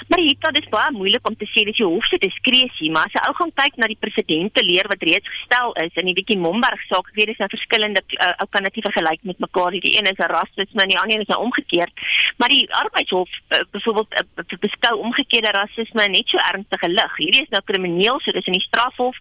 [0.09, 3.09] Maar hier tot is baie moeilik om te sê dis die hof se diskresie, maar
[3.09, 6.17] as jy ou gaan kyk na die presedente leer wat reeds gestel is in die
[6.19, 9.71] bietjie Momberg saak, weet is 'n verskillende uh, ou kan dit vergelyk met mekaar.
[9.71, 11.93] Die een is 'n rasisme en die ander is nou omgekeerd.
[12.37, 17.17] Maar die arbeidshof uh, byvoorbeeld uh, beskou omgekeerde rasisme net so ernstige lig.
[17.17, 19.17] Hierdie is nou krimineel, so dis in die strafhof.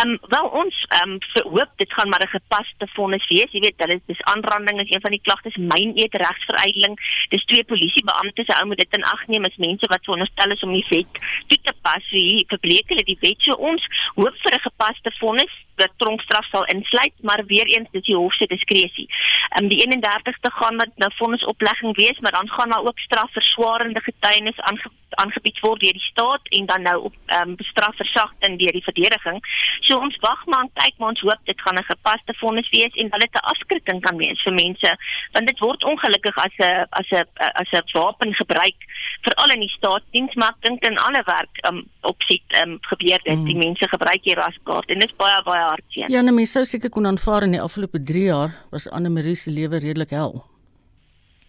[0.00, 1.18] Ehm um, wel ons ehm um,
[1.56, 3.50] hoop dit gaan maar 'n gepaste vonnis wees.
[3.52, 6.94] Jy weet, hulle dis aanranding is een van die klagtes, myn eet regsveruideling.
[7.28, 10.72] Dis twee polisiebeamptes, ou moet dit in ag neem as mense wat veronderstel is om
[10.72, 12.04] die wet toe te pas.
[12.10, 13.40] So hier verbreek hulle die wet.
[13.46, 13.84] So ons
[14.16, 18.34] hoop vir 'n gepaste vonnis wat tronkstraf sal insluit, maar weer eens dis die hof
[18.34, 19.08] se diskresie.
[19.08, 24.00] Ehm um, die 31ste gaan met nou vonnisoplegging wees, maar dan gaan daar ook strafverswarende
[24.00, 28.58] getuienis aange aangebied word deur die staat en dan nou op ehm um, bestraf versagting
[28.58, 29.38] deur die verdediging.
[29.80, 32.94] So ons wag maar en kyk maar ons hoop dit gaan 'n gepaste vonnis wees
[32.94, 34.96] en dat dit 'n afskrikking kan wees vir mense,
[35.32, 37.26] want dit word ongelukkig as 'n as 'n
[37.62, 38.78] as 'n wapen gebruik
[39.26, 43.38] veral in die staatsdiens maar ek dink in alle werk um, opsit um, gebeur dit
[43.38, 43.44] mm.
[43.44, 46.10] die mense gebruik hier raskaart en dit is baie baie hartseer.
[46.10, 49.36] Ja, nou mense sou seker kon aanvaar in die afgelope 3 jaar was Anne Marie
[49.36, 50.51] se lewe redelik hel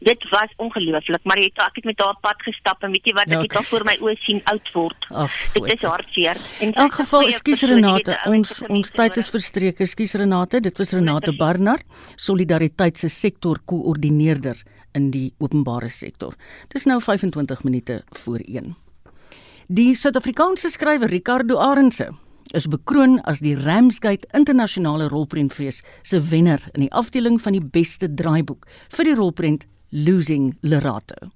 [0.04, 3.32] dit was ongelooflik maar het, ek het met haar pad gestap en weet jy wat
[3.32, 5.08] ek ja, het al voor my oë sien oud word.
[5.10, 6.44] Ach, dit is hartseer.
[6.66, 8.20] In elk geval ekskuus Renate.
[8.28, 11.86] ons ons tyd is verstreek ekskuus Renate dit was Renate Barnard
[12.16, 14.60] solidariteit se sektor koördineerder
[14.94, 16.38] in die openbare sektor.
[16.74, 18.76] Dis nou 25 minute voor 1
[19.74, 22.10] die suid-Afrikaanse skrywer Ricardo Arendse
[22.54, 28.10] is bekroon as die Ramsgate Internasionale Rolprentfees se wenner in die afdeling van die beste
[28.12, 31.30] draaiboek vir die rolprent Losing Lerato.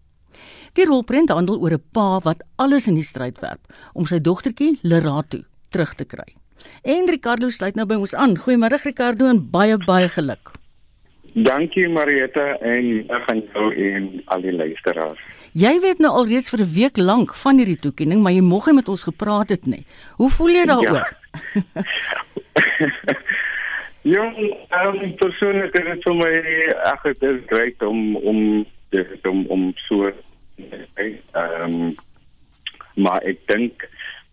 [0.74, 3.62] Die rolprent handel oor 'n pa wat alles in die stryd werp
[3.94, 5.40] om sy dogtertjie Lerato
[5.70, 6.34] terug te kry.
[6.82, 8.38] En Ricardo sluit nou by ons aan.
[8.38, 10.52] Goeiemôre Ricardo en baie baie geluk.
[11.34, 15.20] Dankie Marietta en ek gaan jou en al die luisteraars.
[15.54, 18.76] Jy weet nou alreeds vir 'n week lank van hierdie toekenning, maar jy moeg nie
[18.76, 19.86] met ons gepraat het nie.
[20.18, 21.18] Hoe voel jy daaroor?
[21.54, 21.84] Ja.
[24.08, 24.38] Jong,
[24.72, 26.34] um, persoonlik is dit vir my
[26.88, 28.38] ag dit is grait om om
[28.96, 31.18] dit om om so ehm
[31.66, 31.90] um,
[32.96, 33.84] maar ek dink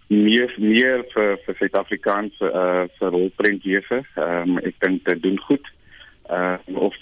[0.09, 3.99] meer meer vir vir Suid-Afrikaanse uh vir rolprentjiese.
[4.15, 5.73] Ehm um, ek dink dit doen goed.
[6.31, 6.57] Uh
[6.87, 6.95] of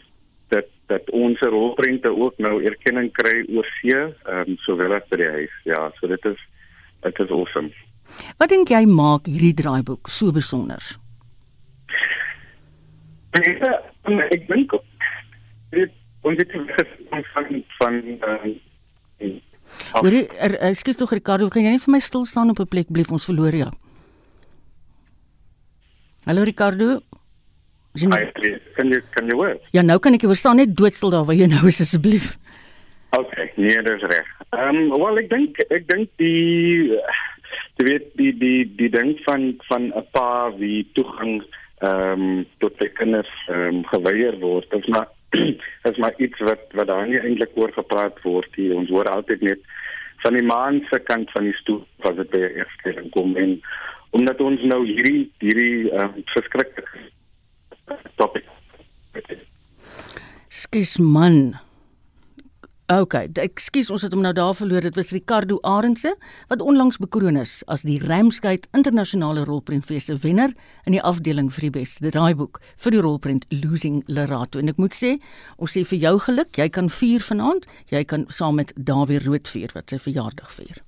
[0.48, 5.20] dat dat ons rolprente ook nou erkenning kry oor see, ehm um, sowel as by
[5.20, 5.60] die huis.
[5.68, 6.40] Ja, so dit is
[7.04, 7.72] dit is awesome.
[8.40, 11.01] Wat dink jy maak hierdie draaiboek so besonder?
[13.32, 13.72] Ja,
[14.28, 14.74] ek dink
[15.72, 15.92] dit
[16.22, 18.50] ons het van van van uh,
[19.92, 22.92] Hoor er, ekskuus tog Ricardo, kan jy net vir my stil staan op 'n plek
[22.92, 23.70] blief ons verloor jou.
[26.26, 27.00] Hallo Ricardo.
[27.94, 28.08] Jy?
[28.76, 29.56] Kan jy kan jy hoor?
[29.72, 32.36] Ja, nou kan ek jou verstaan net doodstil daar waar jy nou is asseblief.
[33.16, 34.28] OK, nee, dis reg.
[34.52, 36.92] Ehm um, wel ek dink ek dink die
[37.80, 41.42] jy weet die die die ding van van 'n paar wie toegang
[41.82, 44.72] ehm um, tot sy kinders ehm um, geweier word.
[44.78, 45.08] Is maar
[45.90, 48.70] is maar iets wat wat daar nie eintlik oor gepraat word nie.
[48.74, 49.64] Ons hoor altyd net
[50.22, 53.58] van die maan se kant van die stoel as dit by 'n eersteling kom en
[54.10, 56.86] omdat ons nou hierdie hierdie ehm um, verskriklike
[58.16, 58.46] topic.
[60.48, 61.58] Skus man.
[62.90, 64.82] OK, ekskuus ons het hom nou daar verloor.
[64.82, 66.16] Dit was Ricardo Arendse
[66.50, 70.50] wat onlangs bekroon is as die Ramsgate Internasionale Rolprentfees se wenner
[70.84, 74.58] in die afdeling vir die beste draaiboek vir die rolprent Losing Lerato.
[74.58, 75.14] En ek moet sê,
[75.62, 79.46] ons sê vir jou geluk, jy kan vier vanaand, jy kan saam met Dawie Rood
[79.48, 80.82] vier wat sy verjaardag vier.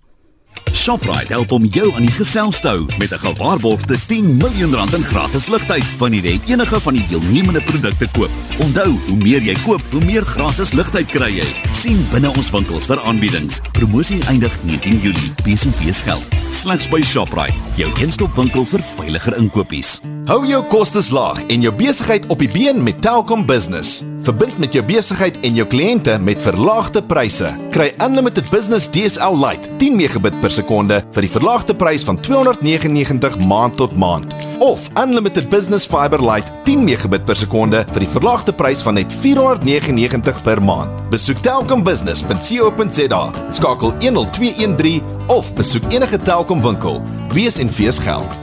[0.73, 4.95] Shoprite help om jou aan die gesels te hou met 'n gewaarborgde 10 miljoen rand
[4.95, 8.31] in gratis lugtyd wanneer jy enige van die deelnemende produkte koop.
[8.59, 11.47] Onthou, hoe meer jy koop, hoe meer gratis lugtyd kry jy.
[11.73, 13.61] Sien binne ons winkels vir aanbiedings.
[13.73, 15.33] Promosie eindig 19 Julie.
[15.45, 16.25] Besenfees geld.
[16.51, 20.01] Slegs by Shoprite, jou eenstop winkel vir veiliger inkopies.
[20.25, 23.99] Hou jou kostes laag en jou besigheid op die been met Telkom Business.
[24.25, 27.51] Verbind met jou besigheid en jou kliënte met verlaagde pryse.
[27.75, 33.37] Kry unlimited business DSL Lite 10 megabit per sekonde vir die verlaagde prys van 299
[33.45, 34.33] maand tot maand.
[34.65, 39.13] Of unlimited business fiber Lite 10 megabit per sekonde vir die verlaagde prys van net
[39.21, 41.03] 499 per maand.
[41.13, 43.21] Besoek telkombusiness.co.za,
[43.61, 47.03] skakel 10213 of besoek enige Telkom winkel.
[47.37, 48.41] Wees en fees geld.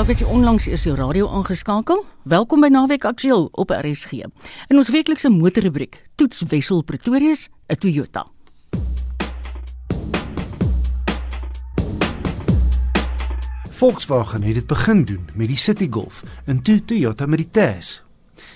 [0.00, 1.98] Dalk het jy onlangs eers jou radio aangeskakel.
[2.24, 4.22] Welkom by Naweek Aktueel op RSG.
[4.72, 8.24] In ons weeklikse motorrubriek toets Wessel Pretorius 'n Toyota.
[13.70, 18.00] Volkswagen het dit begin doen met die City Golf en toe Toyota met die Tazz.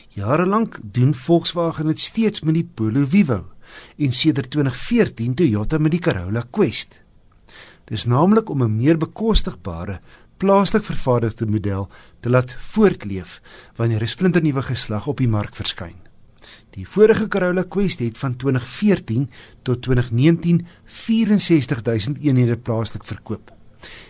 [0.08, 3.44] Jare lank doen Volkswagen dit steeds met die Polo Vivo
[3.96, 7.02] en sedert 2014 Toyota met die Corolla Quest.
[7.84, 10.00] Dis naamlik om 'n meer bekostigbare
[10.36, 11.88] plaaslik vervaardigde model
[12.20, 13.40] te laat voortleef
[13.76, 15.96] wanneer 'n splinternuwe geslag op die mark verskyn.
[16.70, 19.30] Die vorige Corolla Quest het van 2014
[19.62, 23.52] tot 2019 64000 eenhede plaaslik verkoop.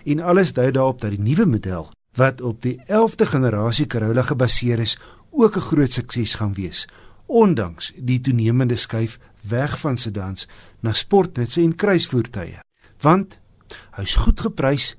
[0.04, 4.78] En alles dui daarop dat die nuwe model wat op die 11de generasie Corolla gebaseer
[4.78, 4.98] is,
[5.30, 6.88] ook 'n groot sukses gaan wees,
[7.26, 10.48] ondanks die toenemende skuif weg van sedans
[10.80, 12.58] na sportnuts en kruisvoertuie.
[13.00, 13.38] Want
[13.90, 14.96] hy's goed geprys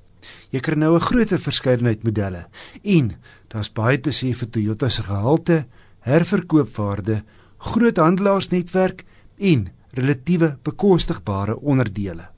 [0.56, 2.46] Jy kry nou 'n groter verskeidenheid modelle
[2.82, 3.16] en
[3.52, 5.66] daar's baie te sê vir Toyota se gehalte,
[6.00, 7.24] herverkoopwaarde,
[7.58, 9.04] groot handelaarsnetwerk
[9.36, 12.30] en relatiewe bekostigbare onderdele.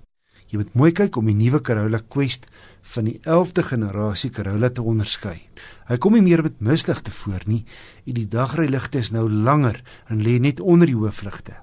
[0.49, 2.49] Jy moet mooi kyk om die nuwe Corolla Quest
[2.83, 5.41] van die 11de generasie Corolla te onderskei.
[5.87, 7.65] Hy kom nie meer met misligte voor nie
[8.05, 11.55] en die dagryligte is nou langer en lê net onder die hoofligte.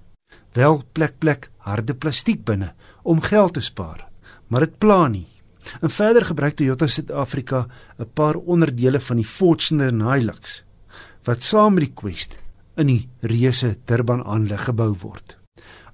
[0.53, 4.07] Wel plek plek harde plastiek binne om geld te spaar,
[4.47, 5.34] maar dit pla nie.
[5.81, 7.67] En verder gebruik Toyota Suid-Afrika
[7.99, 10.63] 'n paar onderdele van die Fortuner en Hilux
[11.25, 12.37] wat saam met die Quest
[12.77, 15.37] in die reuse Durban aanleg gebou word.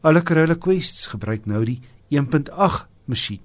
[0.01, 3.41] Alle Corolla Quests gebruik nou die 1.8 masjien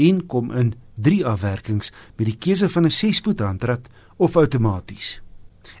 [0.00, 5.20] en kom in 3 afwerkings met die keuse van 'n 6-spoed handrat of outomaties.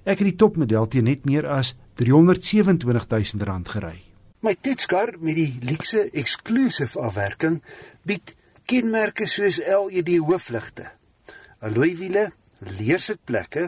[0.04, 4.02] Ek het die topmodel teen net meer as 327 000 rand gery.
[4.40, 7.62] My toetskar met die luxe exclusive afwerking
[8.02, 8.34] bied
[8.70, 10.86] kenmerke soos LED hoofligte,
[11.66, 12.28] alloy wiele,
[12.78, 13.66] leersitplekke,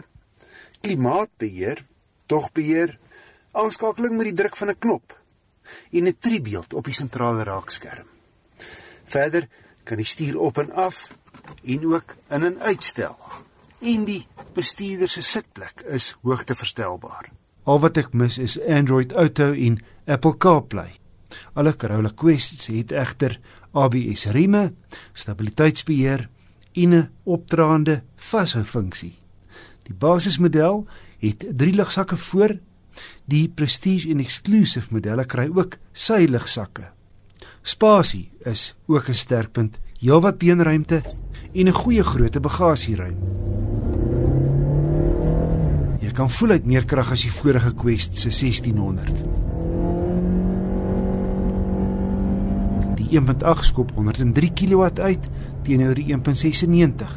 [0.83, 1.81] klimaatbeheer,
[2.31, 2.95] togbeheer,
[3.51, 5.17] aanskakeling met die druk van 'n knop
[5.91, 8.07] en 'n tribeeld op die sentrale raakskerm.
[9.05, 9.47] Verder
[9.83, 10.95] kan die stuur op en af
[11.63, 13.17] en ook in en uitstel.
[13.81, 17.31] En die bestuurder se sitplek is hoogteverstelbaar.
[17.63, 20.91] Al wat ek mis is Android Auto en Apple CarPlay.
[21.53, 23.39] Alle Corolla Quests het egter
[23.73, 24.73] ABS rieme,
[25.13, 26.29] stabiliteitsbeheer
[26.73, 29.17] en 'n opdraande vashou funksie.
[29.83, 30.87] Die basismodel
[31.19, 32.57] het 3 lugsakke voor.
[33.25, 36.91] Die Prestige en Exclusive modelle kry ook sy lugsakke.
[37.61, 41.01] Spasie is ook 'n sterkpunt, heelwat beenruimte
[41.53, 43.17] en 'n goeie grootte bagasieruim.
[45.99, 49.42] Jy kan voel uit meer krag as die vorige Quest se 1600.
[53.03, 55.29] Die 1.8 skop 103 kW uit
[55.63, 57.11] teenoor die 1.96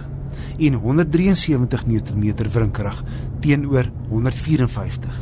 [0.59, 3.03] en 173 Nm wrinkrag
[3.41, 5.19] teenoor 154.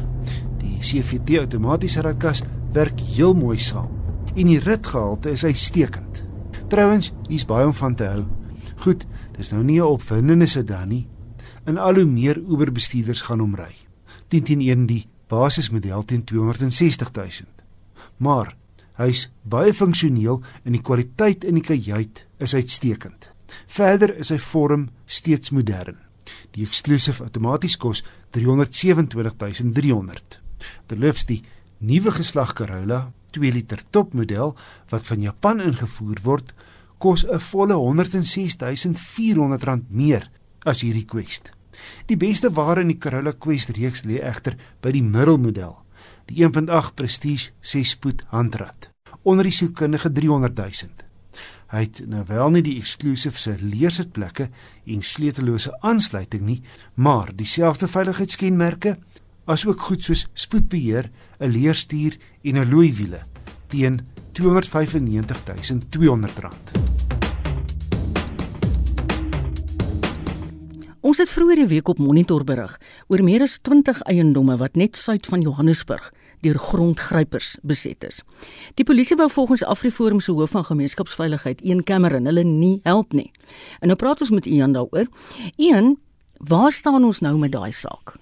[0.62, 2.42] Die CVT outomatiese ratkas
[2.72, 3.90] werk heel mooi saam
[4.34, 6.22] en die ritgehalte is uitstekend.
[6.68, 8.24] Trouwens, hier's baie om van te hou.
[8.82, 9.04] Goed,
[9.36, 11.06] dis nou nie 'n opwindende sedan nie.
[11.64, 13.74] En al hoe meer Uber bestuurders gaan hom ry.
[14.28, 17.28] 10 teen 1 die basismodel teen 260 000.
[18.16, 18.56] Maar
[18.98, 23.30] hy's baie funksioneel en die kwaliteit in die kajuit is uitstekend.
[23.66, 25.96] Verder is sy vorm steeds modern.
[26.54, 28.04] Die eksklusief outomaties kos
[28.36, 30.40] 327300.
[30.88, 31.42] Terloops die
[31.84, 34.54] nuwe geslag Corolla 2 liter topmodel
[34.92, 36.54] wat van Japan ingevoer word,
[36.98, 40.30] kos 'n volle 106400 rand meer
[40.64, 41.52] as hierdie Quest.
[42.06, 45.76] Die beste ware in die Corolla Quest reeks lê egter by die middelmodel,
[46.30, 48.90] die 1.8 Prestige 6-spoed handrat,
[49.22, 51.04] onder die sielkundige 300 000.
[51.74, 54.48] Hy het nou wel nie die eksklusief se leersitplekke
[54.86, 56.62] en sleutellose aansluiting nie,
[56.94, 58.98] maar dieselfde veiligheidskenmerke
[59.50, 61.10] asook goed soos spoedbeheer,
[61.40, 63.20] 'n leerstuur en 'n looiwiele
[63.68, 64.00] teen
[64.38, 66.83] R295.200.
[71.04, 72.78] Ons het vroeër die week op Monitor berig
[73.12, 76.06] oor meer as 20 eiendomme wat net suid van Johannesburg
[76.40, 78.22] deur grondgrypers beset is.
[78.80, 83.28] Die polisie wou volgens Afriforum se hoof van gemeenskapsveiligheid, Een Cameron, hulle nie help nie.
[83.84, 85.10] En nou praat ons met Ian daaroor.
[85.60, 85.98] Ian,
[86.40, 88.16] waar staan ons nou met daai saak?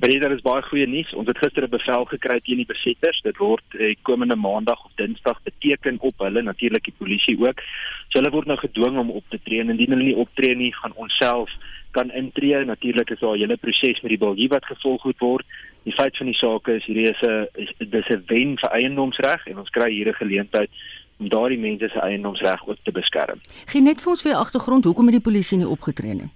[0.00, 1.12] Baie daar is baie goeie nuus.
[1.12, 3.20] Ons het gister 'n bevel gekry teen die besetters.
[3.20, 7.60] Dit word eh, komende maandag of dinsdag beteken op hulle, natuurlik die polisie ook.
[8.08, 10.72] So hulle word nou gedwing om op te tree en indien hulle nie optree nie,
[10.72, 11.50] gaan ons self
[11.90, 12.64] kan intree.
[12.64, 15.46] Natuurlik is daar 'n hele proses met die bilgie wat gevolg moet word.
[15.82, 19.58] Die feit van die saak is hierdie is 'n dis 'n wen vir eiendomsreg en
[19.58, 20.70] ons kry hier 'n geleentheid
[21.18, 23.40] om daardie mense se eiendomsreg ook te beskerm.
[23.66, 26.30] Geen net vir ons weer agtergrond hoekom het die polisie nie opgetree nie?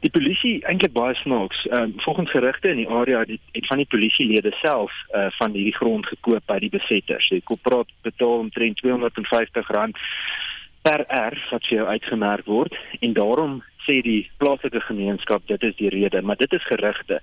[0.00, 1.66] Die polisie eintlik baie snaaks.
[1.66, 5.52] Ehm uh, volgens gerugte in die area het, het van die polisielede self uh, van
[5.52, 7.28] hierdie grond gekoop by die besetters.
[7.28, 9.96] Die koöperaat betaal omtrent R250
[10.82, 15.76] per erf wat vir jou uitgemerk word en daarom sê die plaaslike gemeenskap dit is
[15.76, 17.20] die rede, maar dit is gerugte.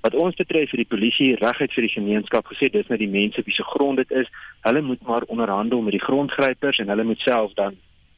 [0.00, 3.42] Wat ons betref vir die polisie reguit vir die gemeenskap gesê dis net die mense
[3.44, 4.28] wie se grond dit is,
[4.68, 7.76] hulle moet maar onderhandel met die grondgrypers en hulle moet self dan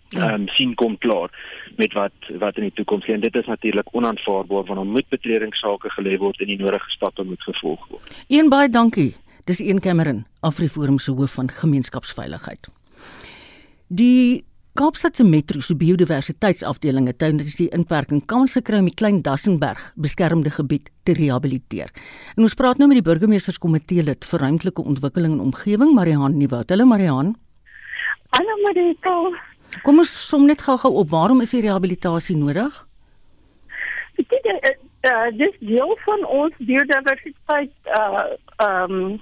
[0.08, 0.30] Ja.
[0.30, 1.28] ehm um, sien kom klaar
[1.76, 5.08] met wat wat in die toekoms lê en dit is natuurlik onaanvaarbaar want dan moet
[5.08, 8.14] betredingssake gelê word en die nodige stappe moet gevolg word.
[8.28, 9.14] Een baie dankie.
[9.44, 12.68] Dis een Cameron, Afriforum se hoof van gemeenskapsveiligheid.
[13.88, 14.44] Die
[14.78, 20.52] Kaapstad se Metro se biodiversiteitsafdelinge tydens die inperking kans gekry om die Klein Dassenberg beskermde
[20.54, 21.90] gebied te rehabiliteer.
[22.36, 26.70] En ons praat nou met die burgemeesterskomitee lid vir ruimtelike ontwikkeling en omgewing, Marihan Nieuwoud.
[26.70, 27.34] Hallo Marihan.
[28.38, 29.16] Hallo Marita.
[29.82, 32.78] Kom ons som net gou-gou op waarom is die rehabilitasie nodig?
[34.14, 34.74] Dit is uh,
[35.10, 38.28] uh, dis deel van ons biodiversiteit uh
[38.62, 39.18] ehm um,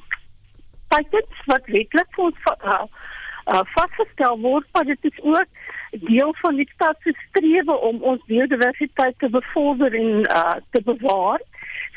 [0.93, 2.85] pakket wat wetlik vir ons uh,
[3.47, 5.47] uh vasgestel word, maar dit is ook
[5.91, 11.41] deel van die stad se strewe om ons biodiversiteit te bevorder en uh te bewaar.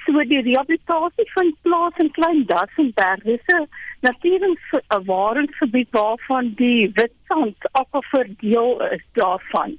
[0.05, 3.67] So die rehabilitasie van plaas en klein Dassenberg is 'n
[3.99, 9.77] natuurensbewaringsgebied waarvan die Witstrand aquifer deel is daarvan.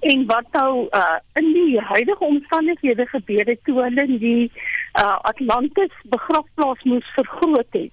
[0.00, 4.52] En wat nou uh, in die huidige omstandighede gebeur het toe hulle die
[4.98, 7.90] uh, Atlantis begrafplaas moes vergroot het,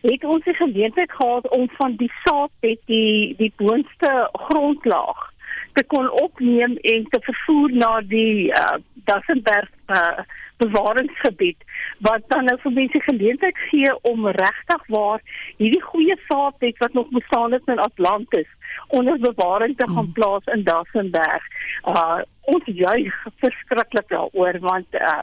[0.00, 5.28] het ons die geleentheid gehad om van die saadbed die die boonste grondlaag
[5.72, 10.22] te kon opneem en te vervoer na die uh, Dassenberg uh,
[10.60, 11.56] bewaringsgebied
[12.06, 15.22] wat dan nou vir mense geleentheid gee om regtig waar
[15.60, 18.50] hierdie goeie saad het wat nog bestaan het in Atlantis
[18.98, 20.12] onder bewaring te gaan hmm.
[20.18, 21.48] plaas in Dassenberg.
[21.94, 25.20] Uh ons juig verskriklik daaroor want uh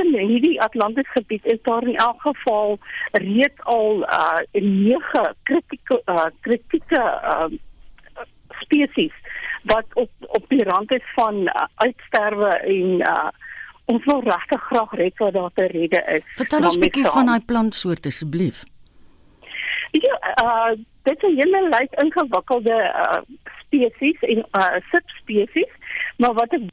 [0.00, 2.78] in hierdie Atlantis gebied is daar in elk geval
[3.12, 7.02] reeds al uh nege kritieke uh kritieke
[7.32, 7.48] uh
[8.62, 9.16] spesies
[9.72, 13.28] wat op op die rand is van uh, uitsterwe en uh
[13.86, 16.24] ons wil regtig graag red wat daar te redde is.
[16.34, 18.64] Vertel ons 'n bietjie van daai plantsoort asseblief.
[19.90, 23.20] Ja, uh dit is 'n hele lys ingewikkelde uh
[23.60, 25.72] spesies en uh subspesies,
[26.16, 26.66] maar wat ek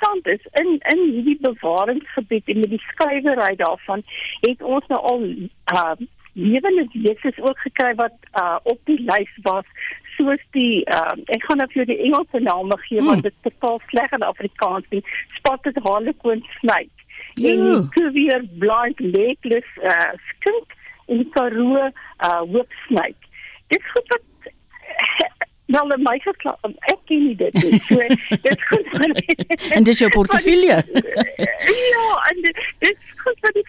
[0.00, 4.02] interessant is in in hierdie bewaringsgebied en met die skuiwery daarvan
[4.40, 5.22] het ons nou al
[5.74, 5.94] uh
[6.32, 9.64] lewende wesens ook gekry wat uh op die lys was
[10.16, 13.10] soos die uh, ek gaan nou vir die Engelse name gee hmm.
[13.10, 15.02] want dit is totaal sleg in Afrikaans nie
[15.38, 17.00] spotted harlequin snake
[17.36, 20.76] en die Cuvier blind legless uh, skink
[21.10, 23.16] en Karoo uh, hoopsnyk.
[23.72, 24.26] Dit goed wat
[25.76, 26.58] wel in my geslag
[26.92, 27.80] ek ken nie dit nie.
[27.88, 27.96] So
[28.48, 29.14] dit goed van
[29.76, 30.78] En dis jou portefeulje.
[31.94, 33.64] ja, en dit dit is goed wat die,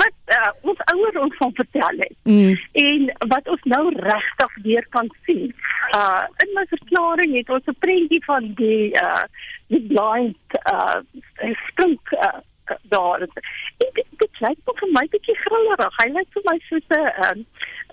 [0.00, 2.14] wat uh, ons ouers ons van vertel het.
[2.22, 2.60] Mm.
[2.84, 5.54] En wat ons nou regtig weer kan sien.
[5.98, 9.24] Uh in my verklaring het ons 'n prentjie van die uh
[9.66, 11.00] die blind uh
[11.68, 12.38] spink uh
[12.82, 13.20] daar.
[13.20, 13.30] En
[13.78, 15.96] dit, dit lyk nog vir my bietjie grillerig.
[16.02, 17.34] Hy lyk vir my soos 'n uh,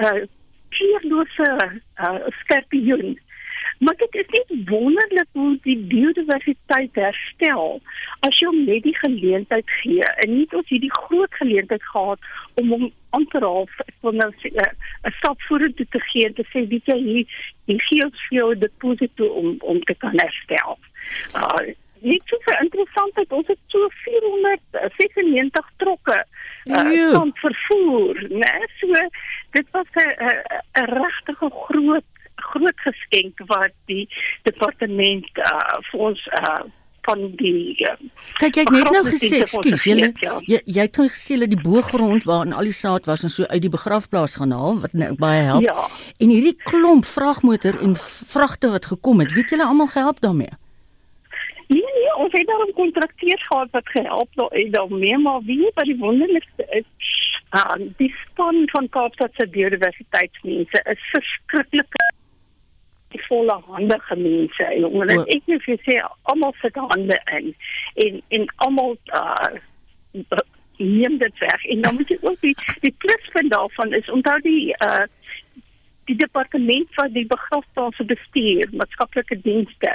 [0.06, 0.22] uh
[0.70, 1.50] kleurlose
[2.06, 3.20] uh skorpioen.
[3.80, 7.82] Maar dit is net wonderlik hoe die biodiversiteit herstel
[8.28, 12.32] as jy hom net die geleentheid gee en nie ons hierdie groot geleentheid gehad
[12.62, 12.88] om hom
[13.18, 17.26] amper half van nou 'n stap vorentoe te gee en te sê weet jy hier
[17.66, 20.78] hier gee ons vir jou die positief om om te kan herstel.
[21.36, 26.26] Uh Dit is so interessant dat ons het so 496 trokke
[26.66, 28.54] uh, van vervoer, né?
[28.80, 28.94] So
[29.52, 32.08] dit was 'n regtige groot
[32.42, 34.10] groot geskenk wat die
[34.44, 36.60] departement uh, vir ons uh,
[37.08, 37.96] van die uh,
[38.40, 39.98] Kyk jy het net nou gesê ekskuus jy
[40.48, 43.62] jy jy het gesê dat die boogrond waarin al die saad was en so uit
[43.66, 45.66] die begrafplaas gaan haal wat nou baie help.
[45.66, 45.88] Ja.
[46.20, 47.96] En hierdie klomp vragmotor en
[48.34, 50.54] vragte wat gekom het, weet julle almal gehelp daarmee?
[51.70, 55.86] Nee nee, ons het daar 'n kontrakteur gehad wat gehelp het daarmee, maar wie wat
[55.86, 56.90] die wonderlikste is,
[57.52, 61.94] uh, die span van Kaapstad se biodiversiteitsmense is verskriklik
[63.14, 65.28] die volle handige mense en omdat oh.
[65.36, 65.98] ek net vir sê
[66.32, 67.54] almal sit hande in
[68.06, 69.52] en en almal uh
[70.80, 72.56] neem dit weg en dan moet jy ook die
[72.86, 75.08] die pluspunt daarvan is onthou die uh
[76.10, 79.92] die departement van die begrafplaas bestuur maatskaplike dienste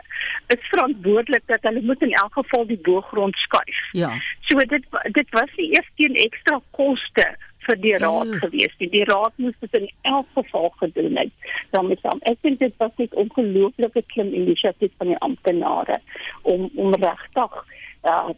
[0.55, 3.81] is verantwoordelik dat hulle moet in elk geval die boogrond skuif.
[3.99, 4.12] Ja.
[4.51, 4.87] So dit
[5.19, 7.27] dit was nie eers teen ekstra koste
[7.67, 8.41] vir die raad mm.
[8.45, 8.75] gewees.
[8.79, 11.33] Die, die raad moes dit in elk geval gedoen het.
[11.75, 12.21] Met hom.
[12.31, 16.01] Ek dink dit was 'n ongelooflike klim inisiatief van die amptenare
[16.43, 17.65] om om regtig
[18.03, 18.31] uh,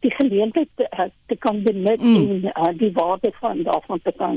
[0.00, 2.16] die geleentheid te, uh, te kan benut mm.
[2.16, 4.36] en uh, die waarde van daarvan te kan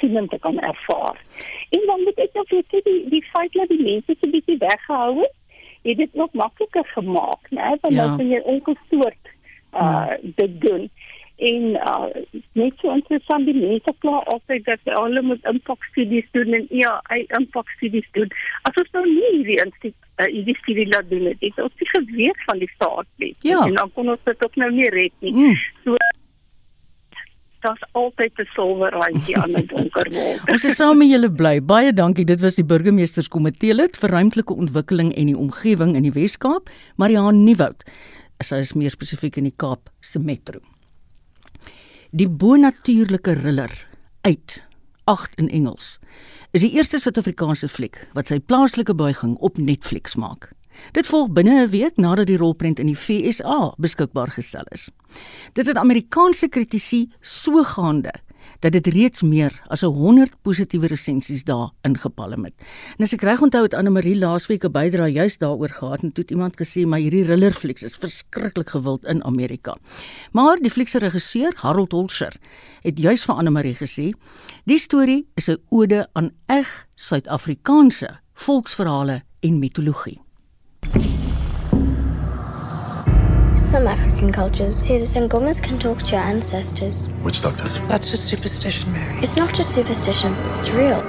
[0.00, 1.24] sien te kan ervaar.
[1.70, 5.20] En dan moet ek nog sê die die feit dat die mense so bietjie weggehou
[5.20, 5.34] het,
[5.82, 7.68] het dit nog makliker gemaak, né?
[7.80, 8.06] Want ja.
[8.06, 9.34] dan kan jy ongestoord
[9.72, 10.32] uh mm.
[10.36, 10.90] dit doen
[11.38, 12.08] en uh,
[12.58, 17.22] net so interessant die mense kla altyd dat hulle moet impakstudies doen en ja, hy
[17.38, 18.30] impakstudies doen.
[18.66, 21.90] As ons nou nie hierdie instituut uh, hierdie studie laat doen het, het ons nie
[21.94, 23.34] geweet van die staat nie.
[23.46, 23.62] Ja.
[23.66, 25.34] En dan kon ons dit ook nou nie red nie.
[25.34, 25.60] Mm.
[25.84, 25.98] So
[27.66, 30.46] das altyd te silwer randjie aan 'n donker wolk.
[30.54, 31.58] Ons is saam met julle bly.
[31.60, 32.24] Baie dankie.
[32.24, 37.44] Dit was die burgemeesterskomitee lid vir ruimtelike ontwikkeling en die omgewing in die Wes-Kaap, Mariaan
[37.44, 37.82] Nieuwoud.
[38.38, 40.62] Sy is meer spesifiek in die Kaap se metro.
[42.10, 43.86] Die bonatuurlike riller
[44.20, 44.64] uit
[45.04, 45.98] 8 in Engels
[46.56, 50.46] is die eerste Suid-Afrikaanse fliek wat sy plaaslike buiging op Netflix maak.
[50.96, 54.88] Dit volg binne 'n week nadat die rolprent in die FSA beskikbaar gestel is.
[55.52, 58.14] Dit het Amerikaanse kritici so gaande
[58.60, 62.54] dat dit reeds meer as 100 positiewe resensies daar ingepalm het.
[62.96, 66.12] En as ek reg onthou het Anne Marie laasweek 'n bydrae juist daaroor gehad en
[66.12, 69.76] toe het iemand gesê maar hierdie thriller flieks is verskriklik gewild in Amerika.
[70.32, 72.34] Maar die flieks se regisseur, Harold Holscher,
[72.82, 74.12] het juist vir Anne Marie gesê,
[74.64, 80.27] die storie is 'n ode aan eg Suid-Afrikaanse volksverhale en mitologie.
[83.68, 87.06] Some African cultures say the Sangomas can talk to your ancestors.
[87.22, 87.78] Which doctors?
[87.86, 89.18] That's just superstition, Mary.
[89.18, 91.02] It's not just superstition, it's real.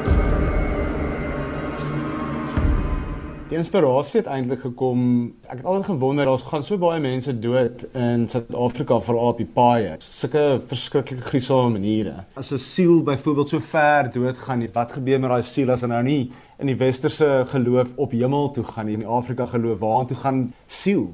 [3.50, 5.06] Die inspirasie het eintlik gekom.
[5.48, 9.48] Ek het altyd gewonder, daar's gaan so baie mense dood in Suid-Afrika veral op die
[9.48, 9.96] paaie.
[10.04, 12.26] Sulke verskriklike gruisame maniere.
[12.36, 15.88] As 'n siel byvoorbeeld so ver dood gaan, wat gebeur met daai siel as hy
[15.88, 19.80] nou nie in die westerse geloof op hemel toe gaan nie, in die Afrika geloof
[19.80, 21.08] waartoe gaan siel?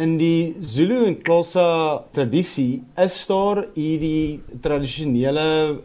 [0.00, 5.42] In die Zulu en Xhosa tradisie is daar hierdie tradisionele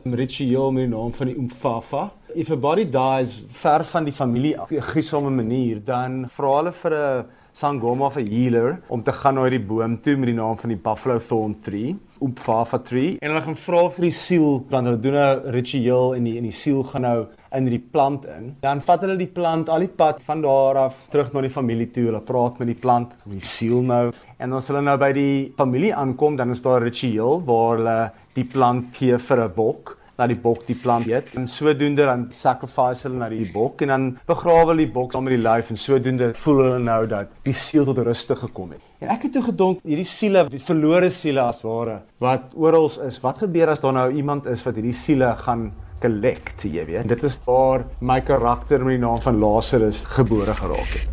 [0.08, 2.04] ritueel met die naam van die Umfafa.
[2.32, 6.72] If a body dies ver van die familie op 'n gruisame manier, dan vra hulle
[6.72, 10.36] vir 'n sangoma of 'n healer om te gaan na hierdie boom toe met die
[10.36, 14.66] naam van die buffalo thorn tree, Upfafa tree, en hulle gaan vra vir die siel,
[14.70, 17.28] want hulle doen 'n ritueel en die en die siel gaan nou
[17.58, 18.54] in die plant in.
[18.62, 21.90] Dan vat hulle die plant al die pad van daar af terug na die familie
[21.92, 22.08] toe.
[22.10, 24.12] Hulle praat met die plant, die siel nou.
[24.38, 28.12] En as hulle nou by die familie aankom, dan is daar 'n ritueel waar hulle
[28.34, 31.34] die plant gee vir 'n bok dat die bok die plant eet.
[31.36, 35.28] En sodoende dan sacrifice hulle na die bok en dan begrawe hulle die bok saam
[35.28, 38.82] met die lyf en sodoende voel hulle nou dat die siel tot rus gekom het.
[39.00, 43.44] En ek het toe gedink hierdie siele, verlore siele as ware wat oral is, wat
[43.44, 47.08] gebeur as daar nou iemand is wat hierdie siele gaan collect, jy weet.
[47.10, 51.10] Dit is waar my karakter met die naam van Lazarus gebore geraak het.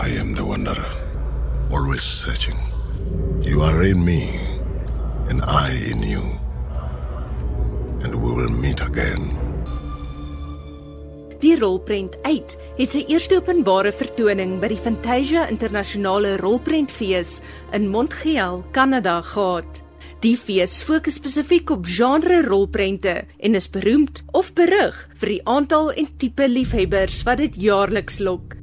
[0.00, 0.96] I am the wanderer,
[1.70, 2.56] always searching.
[3.40, 4.38] You are in me,
[5.28, 6.22] and I in you.
[8.02, 9.36] And we will meet again.
[11.40, 17.38] Die rolprent uit het sy eerste openbare vertoning by die Fantasia Internasionale Rolprentfees
[17.76, 19.80] in Montreal, Kanada gehad.
[20.20, 25.92] Die fees fokus spesifiek op genre rolprente en is beroemd of berig vir die aantal
[25.92, 28.56] en tipe liefhebbers wat dit jaarliks lok.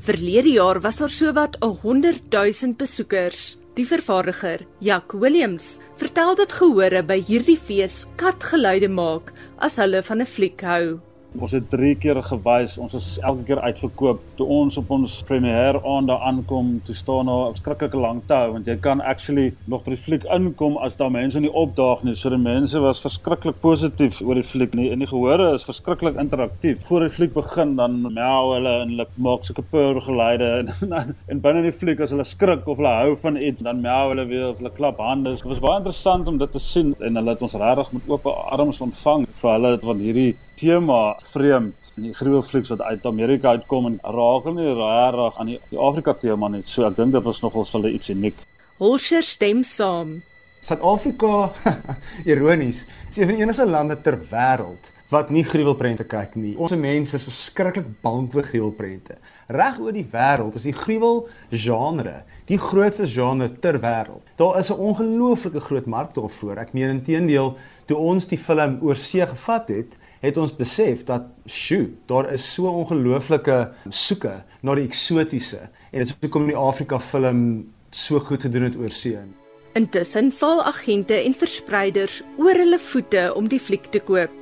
[0.00, 3.58] Verlede jaar was daar sowat 100 000 besoekers.
[3.74, 10.20] Die vervaardiger, Jack Williams, vertel dat gehore by hierdie fees katgeluide maak as hulle van
[10.20, 11.00] 'n fliek hou.
[11.38, 14.22] Ons het 3 keer gewys, ons is elke keer uitverkoop.
[14.38, 18.52] Toe ons op ons premier aand daar aankom, toe staan daar 'n skrikkelike lang tou
[18.52, 22.14] want jy kan actually nog by die fliek inkom as daar mense nie opdaag nie.
[22.14, 24.90] So die mense was verskriklik positief oor die fliek nie.
[24.90, 26.82] En die gehore is verskriklik interaktief.
[26.86, 30.92] Voor die fliek begin dan meow hulle en hulle maak sulke purr geluide en
[31.30, 34.26] en binne die fliek as hulle skrik of hulle hou van iets, dan meow hulle
[34.26, 35.30] weer of hulle klap hande.
[35.30, 38.26] Dit was baie interessant om dit te sien en hulle het ons regtig met oop
[38.26, 43.88] arms ontvang vir hulle van hierdie tema vreemd in die gruwelflieks wat uit Amerika uitkom
[43.88, 46.62] en raak hulle nie regtig aan die, die Afrika tema nie.
[46.68, 48.46] So ek dink dit was nogals vir hulle iets uniek.
[48.80, 50.18] Holscher stem saam.
[50.60, 51.50] Suid-Afrika
[52.32, 56.52] ironies, is een van die enigste lande ter wêreld wat nie gruwelprente kyk nie.
[56.54, 59.16] Ons mense is verskriklik bang vir gruwelprente.
[59.50, 64.22] Reg oor die wêreld is die gruwel genre die grootste genre ter wêreld.
[64.36, 66.56] Daar is 'n ongelooflike groot mark daarvoor.
[66.56, 67.56] Ek meen intedeel,
[67.86, 72.44] toe ons die film oor see gevat het, het ons besef dat sjoe, daar is
[72.54, 73.58] so ongelooflike
[73.88, 77.44] soeke na die eksotiese en dit is hoekom die Afrika film
[77.90, 79.18] so goed gedoen het oor see.
[79.78, 84.39] Intussen val agente en verspreiders oor hulle voete om die fliek te koop.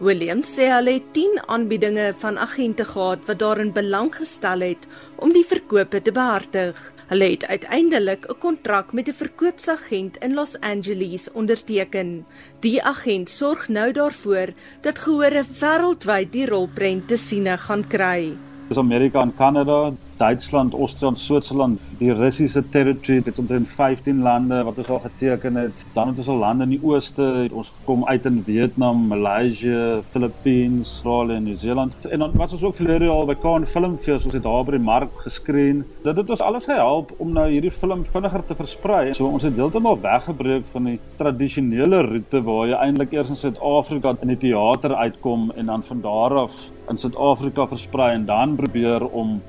[0.00, 4.86] Williams sê hulle het 10 aanbiedinge van agente gehad wat daarin belang gestel het
[5.20, 6.78] om die verkope te behartig.
[7.10, 12.24] Hulle het uiteindelik 'n kontrak met 'n verkoopsagent in Los Angeles onderteken.
[12.60, 14.48] Die agent sorg nou daarvoor
[14.80, 18.32] dat gehore wêreldwyd die rolprent te siene gaan kry.
[18.68, 24.78] Dis Amerika en Kanada, Duitsland, Austrië, Switserland, die Russiese territory, dit omtrent 15 lande wat
[24.82, 25.84] ons al geteken het.
[25.94, 30.82] Dan het ons al lande in die ooste, ons kom uit in Vietnam, Maleisië, Filippine,
[30.84, 32.08] Australië en Nieu-Seeland.
[32.10, 34.76] En dan was ons ook verlede jaar by Cannes Film Festival, ons het daar by
[34.76, 35.84] die mark geskreen.
[36.04, 39.14] Dit het ons alles gehelp om nou hierdie film vinniger te versprei.
[39.16, 44.14] So ons het heeltemal weggebreek van die tradisionele roete waar jy eintlik eers in Suid-Afrika
[44.20, 46.60] in die teater uitkom en dan van daar af
[46.90, 49.40] in Suid-Afrika versprei en dan probeer om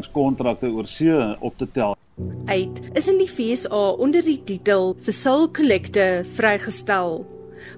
[0.00, 1.96] verspreidingskontrakte oor see op te tel.
[2.46, 7.26] Uit is in die FSA onder die titel For Soul Collector vrygestel.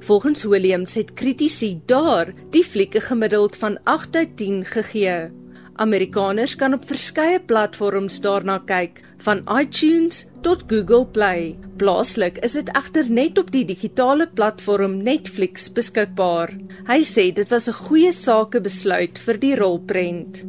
[0.00, 5.30] Volgens Williams het kritici daar die flieke gemiddeld van 8 uit 10 gegee.
[5.74, 11.56] Amerikaners kan op verskeie platforms daarna kyk, van iTunes tot Google Play.
[11.76, 16.52] Plaaslik is dit egter net op die digitale platform Netflix beskikbaar.
[16.86, 20.44] Hy sê dit was 'n goeie sakebesluit vir die rolprent.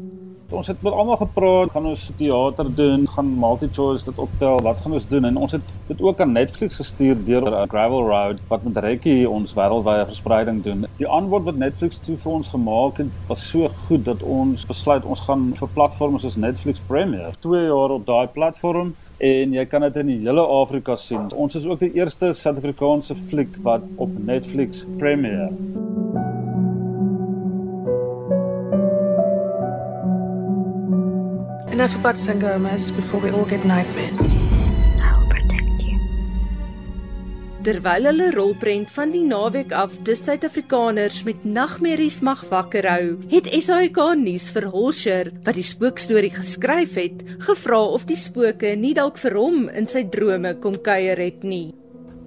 [0.53, 4.93] Ons het met almal gepraat, gaan ons teater doen, gaan multi-choice dit optel, wat gaan
[4.93, 5.25] ons doen?
[5.25, 9.55] En ons het dit ook aan Netflix gestuur deur Gravel Road wat met Rekkie ons
[9.57, 10.85] wêreldwye verspreiding doen.
[10.99, 15.05] Die antwoord wat Netflix toe vir ons gemaak het, was so goed dat ons besluit
[15.05, 18.93] ons gaan vir platforms soos Netflix Premiere 2 jaar op daai platform
[19.23, 21.31] en jy kan dit in die hele Afrika sien.
[21.33, 25.49] Ons is ook die eerste Suid-Afrikaanse fliek wat op Netflix Premiere.
[31.73, 34.19] Enough about Sangomas before we all get nightmares.
[37.65, 43.49] Terwyl hulle rolprent van die naweek af dis Suid-Afrikaners met nagmerries mag wakker hou, het
[43.49, 49.17] SAK nuus vir Holscher wat die spookstorie geskryf het, gevra of die spooke nie dalk
[49.25, 51.71] vir hom in sy drome kom kuier het nie.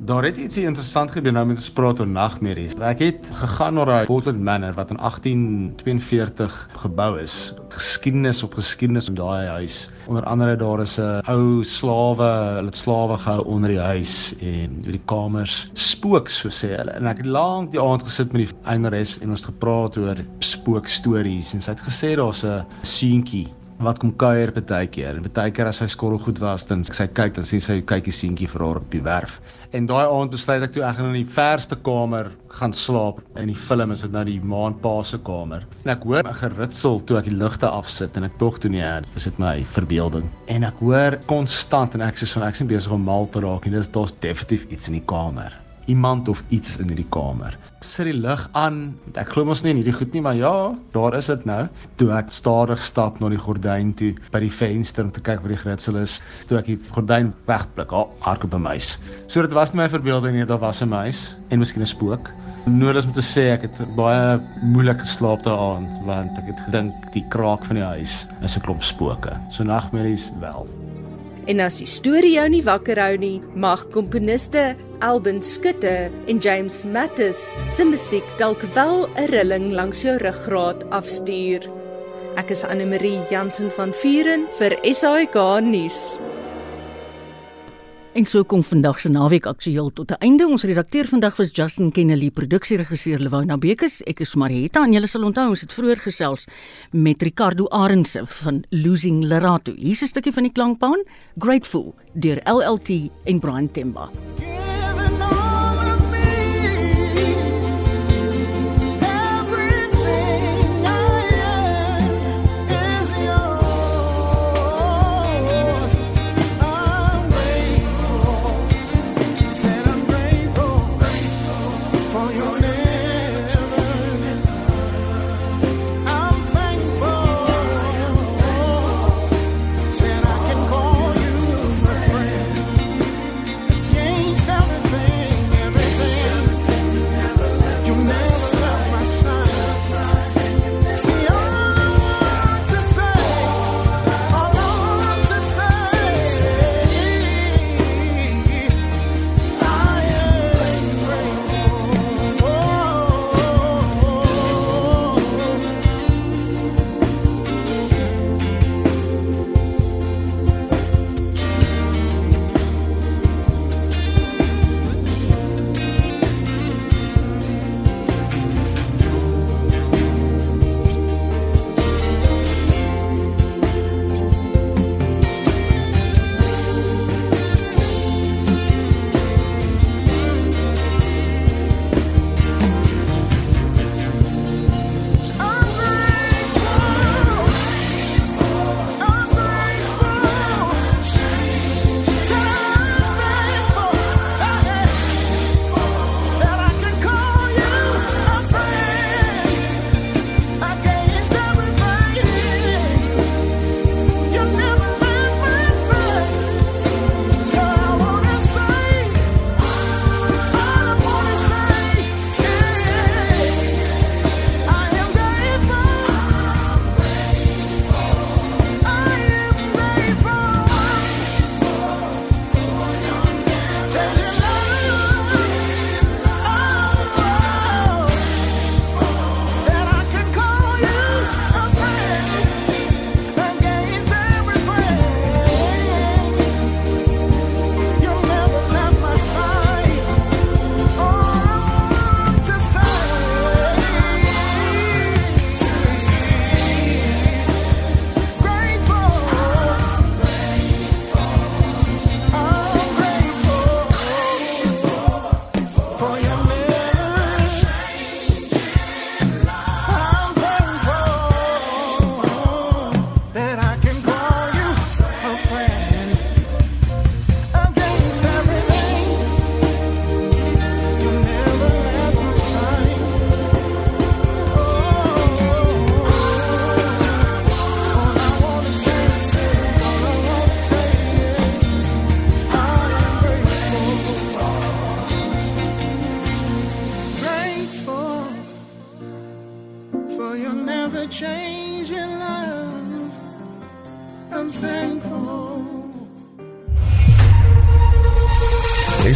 [0.04, 2.74] Daar het ietsie interessant gebeur nou met ons praat oor nagmerries.
[2.84, 7.54] Ek het gegaan na daai Portland Manor wat in 1842 gebou is.
[7.72, 9.86] Geskiedenis op geskiedenis in daai huis.
[10.04, 12.28] Onder andere daar is 'n ou slawe,
[12.58, 16.92] hulle het slawe gehou onder die huis en die kamers spook so sê hulle.
[16.92, 21.54] En ek het lank die aand gesit met die eienares en ons gepraat oor spookstories
[21.54, 23.48] en sy het gesê daar's 'n seentjie
[23.84, 25.18] wat kom kuier baie keer.
[25.18, 28.14] En baie keer as sy skottel goed was, dan sy kyk en sien sy kykie
[28.14, 29.40] seentjie vir haar op die werf.
[29.76, 33.20] En daai aand besluit ek toe ek gaan in die verste kamer gaan slaap.
[33.36, 35.66] In die film is dit nou die maanpa se kamer.
[35.84, 39.02] En ek hoor 'n geritsel toe ek die ligte afsit en ek dog toe nee,
[39.14, 40.24] is dit my verbeelding.
[40.48, 43.66] En ek hoor konstant en ek sê so ek sien besig om mal te raak
[43.66, 47.56] en dis daar's definitief iets in die kamer iemand of iets in hierdie kamer.
[47.78, 48.96] Ek sit die lig aan.
[49.14, 50.54] Ek glo mos nie in hierdie goed nie, maar ja,
[50.94, 51.66] daar is dit nou.
[52.00, 55.54] Toe ek stadig stap na die gordyn toe by die venster om te kyk wat
[55.54, 58.96] die gritsel is, toe ek die gordyn wegblik, oh, hardop 'n muis.
[59.28, 62.30] So dit was nie my verbeelding nie, daar was 'n muis en miskien 'n spook.
[62.66, 67.12] Nodig om te sê ek het baie moeilik geslaap daai aand want ek het gedink
[67.14, 69.38] die kraak van die huis is 'n klomp spooke.
[69.50, 70.85] So nagmerries wel.
[71.46, 74.72] En as die storie jou nie wakker hou nie, mag komponiste
[75.06, 81.62] Alban Skutte en James Mattis se musiek dalk wel 'n rilling langs jou ruggraat afstuur.
[82.36, 86.18] Ek is Anne Marie Jansen van Vuren vir SAK nuus.
[88.16, 90.46] En so kom vandag se naweek aktueel tot 'n einde.
[90.46, 94.02] Ons redakteur vandag was Justin Kennedy, produksieregisseur Lewona Bekes.
[94.02, 96.46] Ek is Marieta en julle sal onthou ons het vroeër gesels
[96.92, 99.72] met Ricardo Arendse van Losing Lerato.
[99.76, 101.04] Hier's 'n stukkie van die klankbaan,
[101.38, 104.10] Grateful deur LLT en Brian Temba.
[104.40, 104.65] Yeah.